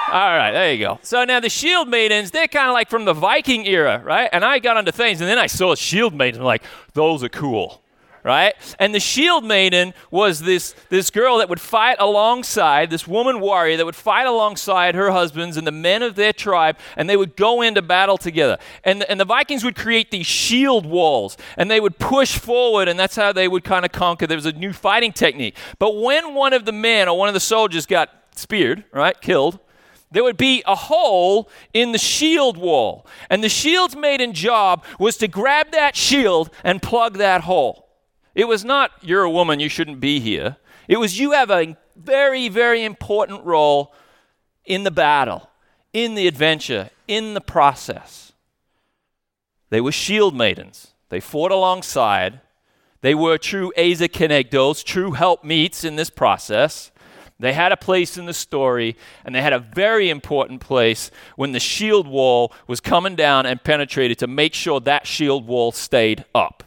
All 0.08 0.36
right, 0.36 0.52
there 0.52 0.72
you 0.72 0.78
go. 0.78 1.00
So 1.02 1.24
now 1.24 1.40
the 1.40 1.48
shield 1.48 1.88
maidens, 1.88 2.30
they're 2.30 2.46
kind 2.46 2.68
of 2.68 2.74
like 2.74 2.88
from 2.88 3.04
the 3.04 3.12
Viking 3.12 3.66
era, 3.66 4.00
right? 4.04 4.30
And 4.32 4.44
I 4.44 4.60
got 4.60 4.76
onto 4.76 4.92
things, 4.92 5.20
and 5.20 5.28
then 5.28 5.38
I 5.38 5.48
saw 5.48 5.74
shield 5.74 6.14
maidens. 6.14 6.38
I'm 6.38 6.44
like, 6.44 6.62
those 6.92 7.24
are 7.24 7.28
cool 7.28 7.82
right? 8.26 8.54
And 8.80 8.92
the 8.92 8.98
shield 8.98 9.44
maiden 9.44 9.94
was 10.10 10.40
this, 10.40 10.74
this 10.88 11.10
girl 11.10 11.38
that 11.38 11.48
would 11.48 11.60
fight 11.60 11.96
alongside, 12.00 12.90
this 12.90 13.06
woman 13.06 13.38
warrior 13.38 13.76
that 13.76 13.86
would 13.86 13.94
fight 13.94 14.26
alongside 14.26 14.96
her 14.96 15.12
husbands 15.12 15.56
and 15.56 15.64
the 15.64 15.70
men 15.70 16.02
of 16.02 16.16
their 16.16 16.32
tribe, 16.32 16.76
and 16.96 17.08
they 17.08 17.16
would 17.16 17.36
go 17.36 17.62
into 17.62 17.82
battle 17.82 18.18
together. 18.18 18.58
And, 18.82 19.04
and 19.04 19.20
the 19.20 19.24
Vikings 19.24 19.62
would 19.62 19.76
create 19.76 20.10
these 20.10 20.26
shield 20.26 20.86
walls, 20.86 21.36
and 21.56 21.70
they 21.70 21.78
would 21.78 22.00
push 22.00 22.36
forward, 22.36 22.88
and 22.88 22.98
that's 22.98 23.14
how 23.14 23.32
they 23.32 23.46
would 23.46 23.62
kind 23.62 23.84
of 23.84 23.92
conquer. 23.92 24.26
There 24.26 24.36
was 24.36 24.44
a 24.44 24.52
new 24.52 24.72
fighting 24.72 25.12
technique. 25.12 25.56
But 25.78 25.96
when 25.96 26.34
one 26.34 26.52
of 26.52 26.64
the 26.64 26.72
men 26.72 27.08
or 27.08 27.16
one 27.16 27.28
of 27.28 27.34
the 27.34 27.38
soldiers 27.38 27.86
got 27.86 28.10
speared, 28.34 28.82
right, 28.92 29.18
killed, 29.20 29.60
there 30.10 30.24
would 30.24 30.36
be 30.36 30.64
a 30.66 30.74
hole 30.74 31.48
in 31.72 31.92
the 31.92 31.98
shield 31.98 32.56
wall. 32.56 33.06
And 33.30 33.44
the 33.44 33.48
shield's 33.48 33.94
maiden 33.94 34.32
job 34.32 34.84
was 34.98 35.16
to 35.18 35.28
grab 35.28 35.70
that 35.70 35.94
shield 35.94 36.50
and 36.64 36.82
plug 36.82 37.18
that 37.18 37.42
hole. 37.42 37.85
It 38.36 38.46
was 38.46 38.66
not, 38.66 38.92
you're 39.00 39.22
a 39.22 39.30
woman, 39.30 39.60
you 39.60 39.70
shouldn't 39.70 39.98
be 39.98 40.20
here. 40.20 40.58
It 40.88 40.98
was, 40.98 41.18
you 41.18 41.32
have 41.32 41.50
a 41.50 41.74
very, 41.96 42.50
very 42.50 42.84
important 42.84 43.42
role 43.44 43.94
in 44.66 44.84
the 44.84 44.90
battle, 44.90 45.48
in 45.94 46.14
the 46.14 46.28
adventure, 46.28 46.90
in 47.08 47.32
the 47.32 47.40
process. 47.40 48.34
They 49.70 49.80
were 49.80 49.90
shield 49.90 50.36
maidens. 50.36 50.92
They 51.08 51.18
fought 51.18 51.50
alongside. 51.50 52.40
They 53.00 53.14
were 53.14 53.38
true 53.38 53.72
Ezer 53.74 54.06
Kenegdos, 54.06 54.84
true 54.84 55.12
helpmeets 55.12 55.82
in 55.82 55.96
this 55.96 56.10
process. 56.10 56.92
They 57.40 57.54
had 57.54 57.72
a 57.72 57.76
place 57.76 58.18
in 58.18 58.26
the 58.26 58.34
story, 58.34 58.98
and 59.24 59.34
they 59.34 59.40
had 59.40 59.54
a 59.54 59.58
very 59.58 60.10
important 60.10 60.60
place 60.60 61.10
when 61.36 61.52
the 61.52 61.60
shield 61.60 62.06
wall 62.06 62.52
was 62.66 62.80
coming 62.80 63.16
down 63.16 63.46
and 63.46 63.64
penetrated 63.64 64.18
to 64.18 64.26
make 64.26 64.52
sure 64.52 64.78
that 64.80 65.06
shield 65.06 65.46
wall 65.46 65.72
stayed 65.72 66.26
up 66.34 66.65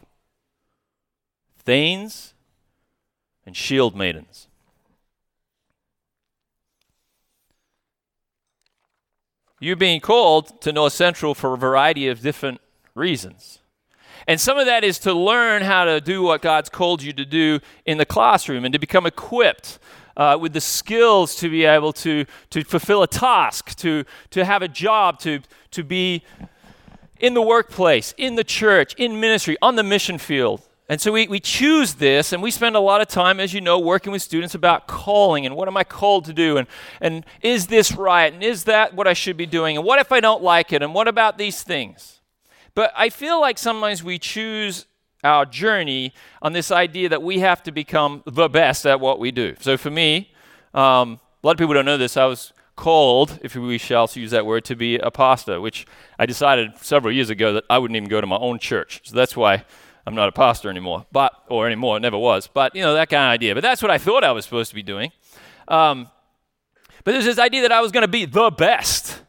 thanes 1.59 2.33
and 3.45 3.55
shield 3.55 3.95
maidens. 3.95 4.47
You're 9.59 9.75
being 9.75 9.99
called 9.99 10.61
to 10.61 10.71
North 10.71 10.93
Central 10.93 11.35
for 11.35 11.53
a 11.53 11.57
variety 11.57 12.07
of 12.07 12.21
different 12.21 12.61
reasons. 12.95 13.59
And 14.27 14.39
some 14.39 14.57
of 14.57 14.65
that 14.67 14.83
is 14.83 14.99
to 14.99 15.13
learn 15.13 15.63
how 15.63 15.85
to 15.85 15.99
do 15.99 16.21
what 16.21 16.41
God's 16.41 16.69
called 16.69 17.01
you 17.01 17.11
to 17.13 17.25
do 17.25 17.59
in 17.85 17.97
the 17.97 18.05
classroom 18.05 18.63
and 18.63 18.71
to 18.73 18.79
become 18.79 19.05
equipped 19.05 19.79
uh, 20.15 20.37
with 20.39 20.53
the 20.53 20.61
skills 20.61 21.35
to 21.37 21.49
be 21.49 21.65
able 21.65 21.93
to, 21.93 22.25
to 22.51 22.63
fulfill 22.63 23.03
a 23.03 23.07
task, 23.07 23.75
to, 23.77 24.03
to 24.29 24.45
have 24.45 24.61
a 24.61 24.67
job, 24.67 25.19
to, 25.19 25.39
to 25.71 25.83
be 25.83 26.23
in 27.19 27.33
the 27.33 27.41
workplace, 27.41 28.13
in 28.17 28.35
the 28.35 28.43
church, 28.43 28.93
in 28.95 29.19
ministry, 29.19 29.57
on 29.61 29.75
the 29.75 29.83
mission 29.83 30.17
field. 30.17 30.61
And 30.89 30.99
so 30.99 31.11
we, 31.11 31.27
we 31.27 31.39
choose 31.39 31.93
this, 31.93 32.33
and 32.33 32.41
we 32.41 32.49
spend 32.49 32.75
a 32.75 32.79
lot 32.79 32.99
of 32.99 33.07
time, 33.07 33.39
as 33.39 33.53
you 33.53 33.61
know, 33.61 33.77
working 33.77 34.11
with 34.11 34.23
students 34.23 34.55
about 34.55 34.87
calling 34.87 35.45
and 35.45 35.55
what 35.55 35.67
am 35.67 35.77
I 35.77 35.83
called 35.83 36.25
to 36.25 36.33
do, 36.33 36.57
and, 36.57 36.67
and 36.99 37.23
is 37.41 37.67
this 37.67 37.91
right, 37.91 38.33
and 38.33 38.43
is 38.43 38.63
that 38.63 38.95
what 38.95 39.07
I 39.07 39.13
should 39.13 39.37
be 39.37 39.45
doing, 39.45 39.77
and 39.77 39.85
what 39.85 39.99
if 39.99 40.11
I 40.11 40.19
don't 40.19 40.41
like 40.41 40.73
it, 40.73 40.81
and 40.81 40.95
what 40.95 41.07
about 41.07 41.37
these 41.37 41.61
things? 41.61 42.21
But 42.73 42.91
I 42.97 43.09
feel 43.09 43.39
like 43.39 43.59
sometimes 43.59 44.03
we 44.03 44.17
choose 44.17 44.87
our 45.23 45.45
journey 45.45 46.11
on 46.41 46.53
this 46.53 46.71
idea 46.71 47.09
that 47.09 47.21
we 47.21 47.39
have 47.39 47.61
to 47.63 47.71
become 47.71 48.23
the 48.25 48.49
best 48.49 48.87
at 48.87 48.99
what 48.99 49.19
we 49.19 49.29
do. 49.29 49.55
So 49.59 49.77
for 49.77 49.91
me, 49.91 50.31
um, 50.73 51.19
a 51.43 51.47
lot 51.47 51.51
of 51.51 51.57
people 51.59 51.75
don't 51.75 51.85
know 51.85 51.97
this. 51.97 52.17
I 52.17 52.25
was 52.25 52.51
called, 52.75 53.37
if 53.43 53.55
we 53.55 53.77
shall 53.77 54.09
use 54.13 54.31
that 54.31 54.45
word, 54.45 54.65
to 54.65 54.75
be 54.75 54.97
a 54.97 55.11
pastor, 55.11 55.61
which 55.61 55.85
I 56.17 56.25
decided 56.25 56.77
several 56.77 57.13
years 57.13 57.29
ago 57.29 57.53
that 57.53 57.65
I 57.69 57.77
wouldn't 57.77 57.97
even 57.97 58.09
go 58.09 58.21
to 58.21 58.27
my 58.27 58.37
own 58.37 58.57
church. 58.57 59.01
So 59.03 59.15
that's 59.15 59.35
why 59.37 59.65
I'm 60.09 60.15
not 60.15 60.27
a 60.27 60.31
pastor 60.31 60.71
anymore, 60.71 61.05
but 61.11 61.31
or 61.49 61.67
anymore, 61.67 61.95
it 61.97 61.99
never 61.99 62.17
was. 62.17 62.47
But 62.47 62.75
you 62.75 62.81
know 62.81 62.95
that 62.95 63.11
kind 63.11 63.25
of 63.25 63.29
idea. 63.29 63.53
But 63.53 63.61
that's 63.61 63.79
what 63.79 63.91
I 63.91 63.99
thought 63.99 64.23
I 64.23 64.31
was 64.31 64.43
supposed 64.43 64.71
to 64.71 64.75
be 64.75 64.81
doing. 64.81 65.11
Um, 65.67 66.09
but 67.03 67.11
there's 67.11 67.25
this 67.25 67.37
idea 67.37 67.61
that 67.61 67.71
I 67.71 67.79
was 67.79 67.91
going 67.91 68.01
to 68.01 68.07
be 68.07 68.25
the 68.25 68.49
best 68.49 69.21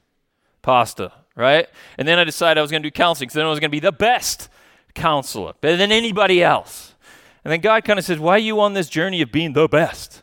pastor, 0.62 1.12
right? 1.37 1.68
And 1.99 2.08
then 2.08 2.18
I 2.18 2.25
decided 2.25 2.56
I 2.58 2.62
was 2.62 2.70
going 2.70 2.82
to 2.82 2.87
do 2.87 2.90
counseling, 2.90 3.26
because 3.26 3.34
then 3.34 3.44
I 3.44 3.50
was 3.50 3.60
going 3.60 3.68
to 3.68 3.75
be 3.75 3.78
the 3.78 3.92
best 3.92 4.49
counselor, 4.94 5.52
better 5.60 5.76
than 5.76 5.92
anybody 5.92 6.42
else. 6.42 6.94
And 7.44 7.52
then 7.52 7.60
God 7.60 7.84
kind 7.84 7.99
of 7.99 8.04
says, 8.06 8.18
"Why 8.18 8.37
are 8.37 8.38
you 8.38 8.58
on 8.58 8.72
this 8.72 8.88
journey 8.88 9.20
of 9.20 9.30
being 9.30 9.52
the 9.52 9.68
best? 9.68 10.22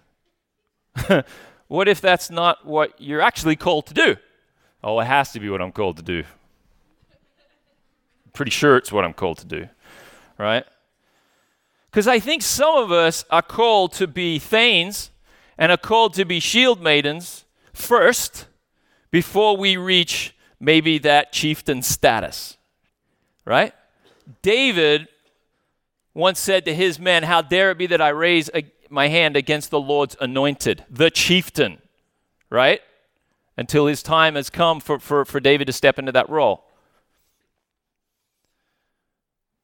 what 1.68 1.88
if 1.88 2.02
that's 2.02 2.32
not 2.32 2.66
what 2.66 3.00
you're 3.00 3.22
actually 3.22 3.58
called 3.58 3.86
to 3.86 3.94
do? 3.94 4.16
Oh, 4.84 5.00
it 5.02 5.06
has 5.06 5.32
to 5.34 5.40
be 5.40 5.52
what 5.52 5.62
I'm 5.62 5.72
called 5.72 5.98
to 5.98 6.04
do. 6.04 6.24
Pretty 8.34 8.50
sure 8.50 8.76
it's 8.76 8.92
what 8.92 9.06
I'm 9.06 9.14
called 9.14 9.38
to 9.38 9.46
do." 9.46 9.70
Right? 10.38 10.66
Because 11.90 12.08
I 12.08 12.20
think 12.20 12.42
some 12.42 12.76
of 12.76 12.92
us 12.92 13.26
are 13.30 13.42
called 13.42 13.94
to 13.94 14.08
be 14.08 14.40
thanes 14.40 15.12
and 15.58 15.72
are 15.72 15.78
called 15.78 16.14
to 16.16 16.26
be 16.26 16.40
shield 16.40 16.82
maidens 16.82 17.46
first 17.74 18.48
before 19.10 19.58
we 19.58 19.78
reach 19.78 20.36
maybe 20.60 20.98
that 21.00 21.32
chieftain 21.32 21.82
status, 21.82 22.58
right? 23.46 23.74
David 24.42 25.08
once 26.14 26.40
said 26.40 26.66
to 26.66 26.74
his 26.74 27.00
men, 27.00 27.24
How 27.24 27.42
dare 27.42 27.72
it 27.72 27.78
be 27.78 27.88
that 27.88 28.02
I 28.02 28.10
raise 28.10 28.50
a, 28.54 28.64
my 28.90 29.08
hand 29.08 29.38
against 29.38 29.70
the 29.70 29.80
Lord's 29.80 30.16
anointed, 30.20 30.84
the 30.90 31.10
chieftain, 31.10 31.80
right? 32.50 32.82
Until 33.56 33.88
his 33.88 34.04
time 34.04 34.36
has 34.36 34.50
come 34.50 34.80
for, 34.80 35.00
for, 35.00 35.26
for 35.26 35.40
David 35.40 35.66
to 35.68 35.74
step 35.74 35.98
into 35.98 36.12
that 36.12 36.30
role. 36.30 36.67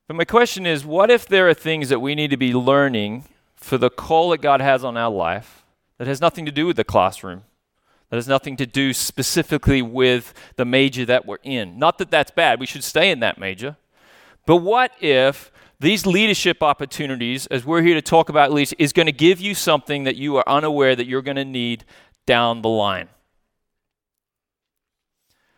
But 0.07 0.15
my 0.15 0.25
question 0.25 0.65
is 0.65 0.85
what 0.85 1.09
if 1.09 1.25
there 1.25 1.47
are 1.47 1.53
things 1.53 1.89
that 1.89 1.99
we 1.99 2.15
need 2.15 2.31
to 2.31 2.37
be 2.37 2.53
learning 2.53 3.25
for 3.55 3.77
the 3.77 3.89
call 3.89 4.29
that 4.31 4.41
God 4.41 4.61
has 4.61 4.83
on 4.83 4.97
our 4.97 5.11
life 5.11 5.63
that 5.97 6.07
has 6.07 6.19
nothing 6.19 6.45
to 6.45 6.51
do 6.51 6.65
with 6.65 6.75
the 6.75 6.83
classroom? 6.83 7.43
That 8.09 8.17
has 8.17 8.27
nothing 8.27 8.57
to 8.57 8.65
do 8.65 8.93
specifically 8.93 9.81
with 9.81 10.33
the 10.55 10.65
major 10.65 11.05
that 11.05 11.25
we're 11.25 11.37
in. 11.41 11.79
Not 11.79 11.97
that 11.97 12.11
that's 12.11 12.31
bad, 12.31 12.59
we 12.59 12.65
should 12.65 12.83
stay 12.83 13.09
in 13.09 13.21
that 13.21 13.37
major. 13.37 13.77
But 14.45 14.57
what 14.57 14.91
if 15.01 15.51
these 15.79 16.05
leadership 16.05 16.61
opportunities, 16.61 17.47
as 17.47 17.65
we're 17.65 17.81
here 17.81 17.95
to 17.95 18.01
talk 18.01 18.29
about 18.29 18.51
leadership, 18.51 18.79
is 18.79 18.93
going 18.93 19.05
to 19.05 19.11
give 19.13 19.39
you 19.39 19.55
something 19.55 20.03
that 20.03 20.15
you 20.15 20.35
are 20.37 20.43
unaware 20.47 20.95
that 20.95 21.07
you're 21.07 21.21
going 21.21 21.37
to 21.37 21.45
need 21.45 21.85
down 22.25 22.61
the 22.61 22.69
line? 22.69 23.09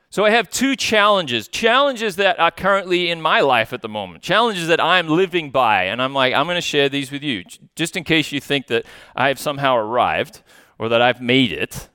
So 0.10 0.24
I 0.24 0.30
have 0.30 0.50
two 0.50 0.76
challenges. 0.76 1.48
Challenges 1.48 2.16
that 2.16 2.40
are 2.40 2.52
currently 2.52 3.10
in 3.10 3.22
my 3.22 3.42
life 3.42 3.74
at 3.74 3.82
the 3.82 3.90
moment. 3.90 4.24
Challenges 4.24 4.68
that 4.68 4.80
I'm 4.80 5.08
living 5.08 5.52
by. 5.52 5.84
And 5.84 6.02
I'm 6.02 6.14
like, 6.14 6.34
I'm 6.34 6.46
going 6.46 6.56
to 6.56 6.62
share 6.62 6.88
these 6.90 7.12
with 7.12 7.24
you. 7.24 7.44
Just 7.76 7.98
in 7.98 8.04
case 8.04 8.32
you 8.32 8.40
think 8.40 8.68
that 8.68 8.86
I 9.16 9.28
have 9.28 9.40
somehow 9.40 9.76
arrived 9.76 10.42
or 10.80 10.90
that 10.90 11.02
I've 11.02 11.22
made 11.22 11.52
it. 11.52 11.90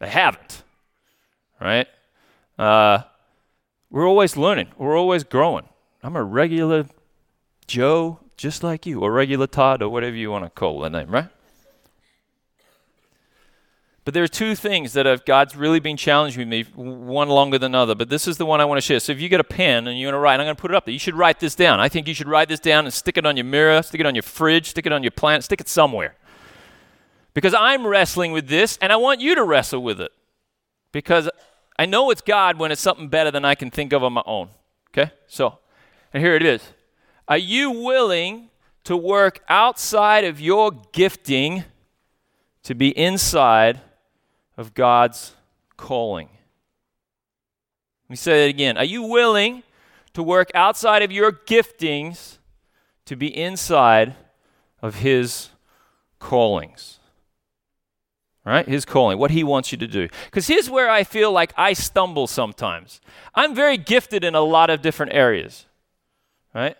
I 0.00 0.06
haven't. 0.06 0.62
Right? 1.60 1.88
Uh, 2.58 3.00
we're 3.90 4.06
always 4.06 4.36
learning. 4.36 4.68
We're 4.76 4.98
always 4.98 5.24
growing. 5.24 5.68
I'm 6.02 6.16
a 6.16 6.22
regular 6.22 6.86
Joe, 7.66 8.20
just 8.36 8.62
like 8.62 8.86
you, 8.86 9.00
or 9.00 9.10
regular 9.12 9.46
Todd, 9.46 9.82
or 9.82 9.88
whatever 9.88 10.16
you 10.16 10.30
want 10.30 10.44
to 10.44 10.50
call 10.50 10.80
the 10.80 10.90
name, 10.90 11.10
right? 11.10 11.28
But 14.04 14.12
there 14.12 14.22
are 14.22 14.28
two 14.28 14.54
things 14.54 14.92
that 14.92 15.06
have, 15.06 15.24
God's 15.24 15.56
really 15.56 15.80
been 15.80 15.96
challenging 15.96 16.46
me, 16.48 16.64
one 16.74 17.28
longer 17.28 17.58
than 17.58 17.72
another. 17.72 17.94
But 17.94 18.10
this 18.10 18.28
is 18.28 18.36
the 18.36 18.44
one 18.44 18.60
I 18.60 18.66
want 18.66 18.76
to 18.76 18.82
share. 18.82 19.00
So 19.00 19.12
if 19.12 19.20
you 19.20 19.30
get 19.30 19.40
a 19.40 19.44
pen 19.44 19.88
and 19.88 19.98
you 19.98 20.06
want 20.06 20.14
to 20.14 20.18
write, 20.18 20.40
I'm 20.40 20.46
going 20.46 20.56
to 20.56 20.60
put 20.60 20.70
it 20.70 20.74
up 20.74 20.84
there. 20.84 20.92
You 20.92 20.98
should 20.98 21.14
write 21.14 21.40
this 21.40 21.54
down. 21.54 21.80
I 21.80 21.88
think 21.88 22.06
you 22.06 22.12
should 22.12 22.28
write 22.28 22.48
this 22.48 22.60
down 22.60 22.84
and 22.84 22.92
stick 22.92 23.16
it 23.16 23.24
on 23.24 23.36
your 23.36 23.44
mirror, 23.44 23.82
stick 23.82 24.00
it 24.00 24.06
on 24.06 24.14
your 24.14 24.22
fridge, 24.22 24.70
stick 24.70 24.84
it 24.84 24.92
on 24.92 25.02
your 25.02 25.10
plant, 25.10 25.44
stick 25.44 25.60
it 25.60 25.68
somewhere. 25.68 26.16
Because 27.32 27.54
I'm 27.54 27.86
wrestling 27.86 28.32
with 28.32 28.48
this, 28.48 28.78
and 28.80 28.92
I 28.92 28.96
want 28.96 29.20
you 29.20 29.34
to 29.34 29.42
wrestle 29.42 29.82
with 29.82 30.00
it. 30.00 30.12
Because 30.92 31.30
I 31.78 31.86
know 31.86 32.10
it's 32.10 32.20
God 32.20 32.58
when 32.58 32.70
it's 32.70 32.82
something 32.82 33.08
better 33.08 33.30
than 33.30 33.44
I 33.44 33.54
can 33.54 33.70
think 33.70 33.92
of 33.92 34.04
on 34.04 34.12
my 34.12 34.22
own. 34.26 34.50
Okay? 34.90 35.12
So, 35.26 35.58
and 36.12 36.22
here 36.22 36.36
it 36.36 36.44
is. 36.44 36.62
Are 37.26 37.38
you 37.38 37.70
willing 37.70 38.50
to 38.84 38.96
work 38.96 39.40
outside 39.48 40.24
of 40.24 40.40
your 40.40 40.70
gifting? 40.92 41.64
to 42.64 42.74
be 42.74 42.98
inside 42.98 43.80
of 44.56 44.74
God's 44.74 45.34
calling. 45.76 46.28
Let 48.04 48.10
me 48.10 48.16
say 48.16 48.44
that 48.44 48.50
again. 48.50 48.76
Are 48.76 48.84
you 48.84 49.02
willing 49.02 49.62
to 50.12 50.22
work 50.22 50.50
outside 50.54 51.02
of 51.02 51.10
your 51.10 51.32
giftings 51.32 52.38
to 53.06 53.16
be 53.16 53.34
inside 53.36 54.14
of 54.82 54.96
His 54.96 55.50
callings? 56.18 57.00
Right? 58.44 58.68
His 58.68 58.84
calling, 58.84 59.18
what 59.18 59.30
He 59.30 59.42
wants 59.42 59.72
you 59.72 59.78
to 59.78 59.86
do. 59.86 60.08
Because 60.26 60.46
here's 60.46 60.68
where 60.68 60.90
I 60.90 61.02
feel 61.02 61.32
like 61.32 61.54
I 61.56 61.72
stumble 61.72 62.26
sometimes. 62.26 63.00
I'm 63.34 63.54
very 63.54 63.78
gifted 63.78 64.22
in 64.22 64.34
a 64.34 64.42
lot 64.42 64.68
of 64.68 64.82
different 64.82 65.14
areas. 65.14 65.66
Right? 66.54 66.76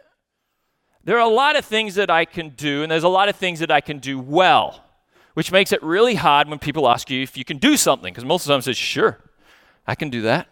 There 1.02 1.16
are 1.16 1.28
a 1.28 1.34
lot 1.34 1.56
of 1.56 1.64
things 1.64 1.96
that 1.96 2.10
I 2.10 2.26
can 2.26 2.50
do, 2.50 2.82
and 2.82 2.92
there's 2.92 3.02
a 3.02 3.08
lot 3.08 3.28
of 3.28 3.36
things 3.36 3.60
that 3.60 3.70
I 3.70 3.80
can 3.80 3.98
do 3.98 4.18
well 4.20 4.83
which 5.34 5.52
makes 5.52 5.72
it 5.72 5.82
really 5.82 6.14
hard 6.14 6.48
when 6.48 6.58
people 6.58 6.88
ask 6.88 7.10
you 7.10 7.22
if 7.22 7.36
you 7.36 7.44
can 7.44 7.58
do 7.58 7.76
something, 7.76 8.12
because 8.12 8.24
most 8.24 8.44
of 8.44 8.48
the 8.48 8.54
time 8.54 8.62
says, 8.62 8.76
sure, 8.76 9.18
I 9.86 9.94
can 9.94 10.10
do 10.10 10.22
that. 10.22 10.48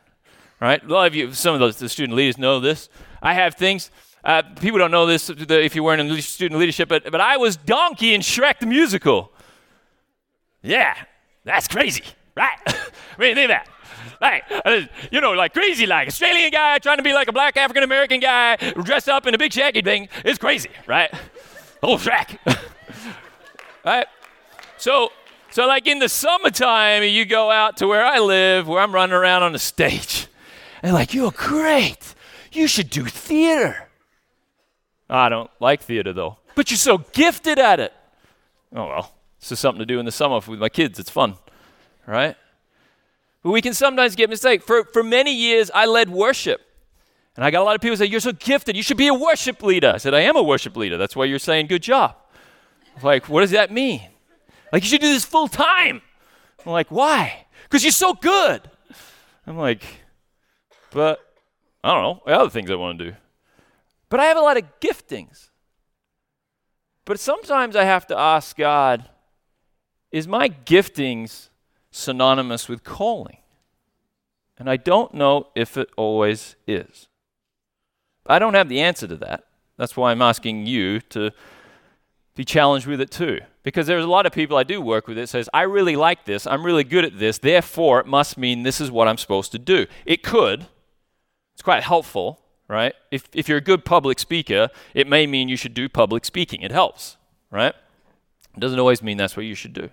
Right? 0.60 0.82
A 0.82 0.86
lot 0.86 1.06
of 1.06 1.14
you, 1.14 1.32
some 1.32 1.60
of 1.60 1.60
the, 1.60 1.78
the 1.78 1.88
student 1.88 2.16
leaders 2.16 2.38
know 2.38 2.60
this. 2.60 2.88
I 3.20 3.34
have 3.34 3.54
things. 3.54 3.90
Uh, 4.24 4.42
people 4.60 4.78
don't 4.78 4.92
know 4.92 5.06
this 5.06 5.28
if 5.30 5.74
you 5.74 5.82
weren't 5.82 6.00
in 6.00 6.22
student 6.22 6.60
leadership, 6.60 6.88
but, 6.88 7.10
but 7.10 7.20
I 7.20 7.36
was 7.36 7.56
Donkey 7.56 8.14
in 8.14 8.20
Shrek 8.20 8.60
the 8.60 8.66
Musical. 8.66 9.32
Yeah, 10.62 10.94
that's 11.44 11.66
crazy, 11.66 12.04
right? 12.36 12.58
I 12.66 12.80
mean, 13.18 13.34
think 13.34 13.48
that. 13.48 13.68
Like, 14.20 14.44
uh, 14.64 14.82
you 15.10 15.20
know, 15.20 15.32
like 15.32 15.52
crazy, 15.52 15.84
like 15.84 16.06
Australian 16.06 16.52
guy 16.52 16.78
trying 16.78 16.98
to 16.98 17.02
be 17.02 17.12
like 17.12 17.26
a 17.26 17.32
black 17.32 17.56
African 17.56 17.82
American 17.82 18.20
guy 18.20 18.54
dressed 18.56 19.08
up 19.08 19.26
in 19.26 19.34
a 19.34 19.38
big 19.38 19.52
shaggy 19.52 19.82
thing. 19.82 20.08
It's 20.24 20.38
crazy, 20.38 20.70
right? 20.86 21.12
Oh, 21.82 21.96
Shrek. 21.96 22.38
right? 23.84 24.06
So, 24.82 25.12
so 25.52 25.68
like 25.68 25.86
in 25.86 26.00
the 26.00 26.08
summertime, 26.08 27.04
you 27.04 27.24
go 27.24 27.52
out 27.52 27.76
to 27.76 27.86
where 27.86 28.04
I 28.04 28.18
live, 28.18 28.66
where 28.66 28.82
I'm 28.82 28.92
running 28.92 29.14
around 29.14 29.44
on 29.44 29.52
the 29.52 29.60
stage, 29.60 30.26
and 30.82 30.92
like, 30.92 31.14
you're 31.14 31.30
great. 31.30 32.16
You 32.50 32.66
should 32.66 32.90
do 32.90 33.04
theater. 33.04 33.88
I 35.08 35.28
don't 35.28 35.48
like 35.60 35.82
theater 35.82 36.12
though, 36.12 36.38
but 36.56 36.72
you're 36.72 36.78
so 36.78 36.98
gifted 37.12 37.60
at 37.60 37.78
it. 37.78 37.92
Oh 38.74 38.88
well, 38.88 39.14
this 39.38 39.52
is 39.52 39.60
something 39.60 39.78
to 39.78 39.86
do 39.86 40.00
in 40.00 40.04
the 40.04 40.10
summer 40.10 40.40
with 40.48 40.58
my 40.58 40.68
kids. 40.68 40.98
It's 40.98 41.10
fun, 41.10 41.36
right? 42.04 42.34
But 43.44 43.52
we 43.52 43.62
can 43.62 43.74
sometimes 43.74 44.16
get 44.16 44.30
mistaken. 44.30 44.66
For 44.66 44.82
for 44.86 45.04
many 45.04 45.32
years, 45.32 45.70
I 45.72 45.86
led 45.86 46.10
worship. 46.10 46.60
And 47.36 47.44
I 47.44 47.52
got 47.52 47.62
a 47.62 47.64
lot 47.64 47.76
of 47.76 47.80
people 47.80 47.96
say, 47.96 48.06
You're 48.06 48.18
so 48.18 48.32
gifted. 48.32 48.76
You 48.76 48.82
should 48.82 48.96
be 48.96 49.06
a 49.06 49.14
worship 49.14 49.62
leader. 49.62 49.92
I 49.94 49.98
said, 49.98 50.12
I 50.12 50.22
am 50.22 50.34
a 50.34 50.42
worship 50.42 50.76
leader. 50.76 50.98
That's 50.98 51.14
why 51.14 51.26
you're 51.26 51.38
saying 51.38 51.68
good 51.68 51.84
job. 51.84 52.16
Like, 53.00 53.28
what 53.28 53.42
does 53.42 53.52
that 53.52 53.70
mean? 53.70 54.08
Like, 54.72 54.82
you 54.82 54.88
should 54.88 55.02
do 55.02 55.12
this 55.12 55.24
full 55.24 55.48
time. 55.48 56.00
I'm 56.64 56.72
like, 56.72 56.88
why? 56.88 57.46
Because 57.64 57.84
you're 57.84 57.92
so 57.92 58.14
good. 58.14 58.68
I'm 59.46 59.58
like, 59.58 59.84
but 60.90 61.20
I 61.84 61.92
don't 61.92 62.02
know. 62.26 62.32
Other 62.32 62.50
things 62.50 62.70
I 62.70 62.74
want 62.76 62.98
to 62.98 63.10
do. 63.10 63.16
But 64.08 64.20
I 64.20 64.24
have 64.24 64.36
a 64.36 64.40
lot 64.40 64.56
of 64.56 64.64
giftings. 64.80 65.50
But 67.04 67.18
sometimes 67.18 67.76
I 67.76 67.84
have 67.84 68.06
to 68.08 68.18
ask 68.18 68.56
God, 68.56 69.08
is 70.10 70.28
my 70.28 70.48
giftings 70.48 71.48
synonymous 71.90 72.68
with 72.68 72.84
calling? 72.84 73.38
And 74.58 74.70
I 74.70 74.76
don't 74.76 75.14
know 75.14 75.48
if 75.56 75.76
it 75.76 75.90
always 75.96 76.56
is. 76.66 77.08
I 78.26 78.38
don't 78.38 78.54
have 78.54 78.68
the 78.68 78.80
answer 78.80 79.08
to 79.08 79.16
that. 79.16 79.44
That's 79.76 79.96
why 79.96 80.12
I'm 80.12 80.22
asking 80.22 80.66
you 80.66 81.00
to 81.00 81.32
be 82.34 82.44
challenged 82.44 82.86
with 82.86 83.00
it 83.00 83.10
too. 83.10 83.40
Because 83.62 83.86
there's 83.86 84.04
a 84.04 84.08
lot 84.08 84.26
of 84.26 84.32
people 84.32 84.56
I 84.56 84.64
do 84.64 84.80
work 84.80 85.06
with 85.06 85.16
that 85.16 85.28
says, 85.28 85.48
I 85.52 85.62
really 85.62 85.96
like 85.96 86.24
this, 86.24 86.46
I'm 86.46 86.64
really 86.64 86.84
good 86.84 87.04
at 87.04 87.18
this, 87.18 87.38
therefore 87.38 88.00
it 88.00 88.06
must 88.06 88.36
mean 88.36 88.62
this 88.62 88.80
is 88.80 88.90
what 88.90 89.08
I'm 89.08 89.18
supposed 89.18 89.52
to 89.52 89.58
do. 89.58 89.86
It 90.04 90.22
could. 90.22 90.66
It's 91.54 91.62
quite 91.62 91.82
helpful, 91.82 92.40
right? 92.68 92.94
If, 93.10 93.28
if 93.34 93.48
you're 93.48 93.58
a 93.58 93.62
good 93.62 93.84
public 93.84 94.18
speaker, 94.18 94.70
it 94.94 95.06
may 95.06 95.26
mean 95.26 95.48
you 95.48 95.56
should 95.56 95.74
do 95.74 95.88
public 95.88 96.24
speaking. 96.24 96.62
It 96.62 96.72
helps, 96.72 97.18
right? 97.50 97.74
It 98.56 98.60
doesn't 98.60 98.78
always 98.78 99.02
mean 99.02 99.16
that's 99.16 99.36
what 99.36 99.46
you 99.46 99.54
should 99.54 99.74
do. 99.74 99.90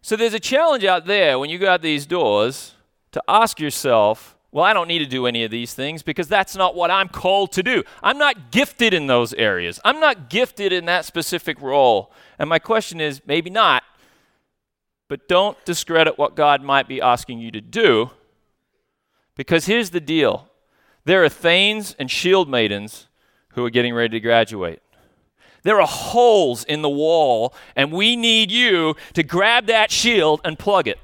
So 0.00 0.16
there's 0.16 0.34
a 0.34 0.40
challenge 0.40 0.84
out 0.84 1.06
there 1.06 1.38
when 1.38 1.50
you 1.50 1.58
go 1.58 1.68
out 1.68 1.82
these 1.82 2.06
doors 2.06 2.74
to 3.12 3.22
ask 3.28 3.60
yourself, 3.60 4.37
well, 4.50 4.64
I 4.64 4.72
don't 4.72 4.88
need 4.88 5.00
to 5.00 5.06
do 5.06 5.26
any 5.26 5.44
of 5.44 5.50
these 5.50 5.74
things 5.74 6.02
because 6.02 6.26
that's 6.26 6.56
not 6.56 6.74
what 6.74 6.90
I'm 6.90 7.08
called 7.08 7.52
to 7.52 7.62
do. 7.62 7.84
I'm 8.02 8.16
not 8.16 8.50
gifted 8.50 8.94
in 8.94 9.06
those 9.06 9.34
areas. 9.34 9.78
I'm 9.84 10.00
not 10.00 10.30
gifted 10.30 10.72
in 10.72 10.86
that 10.86 11.04
specific 11.04 11.60
role. 11.60 12.12
And 12.38 12.48
my 12.48 12.58
question 12.58 13.00
is 13.00 13.20
maybe 13.26 13.50
not, 13.50 13.82
but 15.06 15.28
don't 15.28 15.62
discredit 15.66 16.16
what 16.16 16.34
God 16.34 16.62
might 16.62 16.88
be 16.88 17.00
asking 17.00 17.40
you 17.40 17.50
to 17.50 17.60
do 17.60 18.10
because 19.38 19.66
here's 19.66 19.90
the 19.90 20.00
deal 20.00 20.48
there 21.04 21.24
are 21.24 21.30
Thanes 21.30 21.94
and 21.98 22.10
Shield 22.10 22.50
Maidens 22.50 23.06
who 23.50 23.64
are 23.64 23.70
getting 23.70 23.94
ready 23.94 24.18
to 24.18 24.20
graduate. 24.20 24.82
There 25.62 25.80
are 25.80 25.86
holes 25.86 26.64
in 26.64 26.82
the 26.82 26.88
wall, 26.88 27.54
and 27.74 27.90
we 27.90 28.14
need 28.14 28.50
you 28.50 28.94
to 29.14 29.22
grab 29.22 29.66
that 29.66 29.90
shield 29.90 30.40
and 30.44 30.58
plug 30.58 30.86
it. 30.86 30.98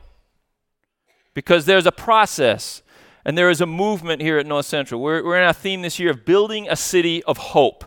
Because 1.33 1.65
there's 1.65 1.87
a 1.87 1.93
process 1.93 2.83
and 3.25 3.39
there 3.39 3.51
is 3.51 3.61
a 3.61 3.67
movement 3.67 4.21
here 4.21 4.39
at 4.39 4.47
North 4.47 4.67
Central. 4.67 5.01
We're, 5.01 5.25
we're 5.25 5.39
in 5.39 5.45
our 5.45 5.53
theme 5.53 5.83
this 5.83 5.99
year 5.99 6.11
of 6.11 6.25
building 6.25 6.69
a 6.69 6.77
city 6.77 7.23
of 7.25 7.39
hope. 7.39 7.85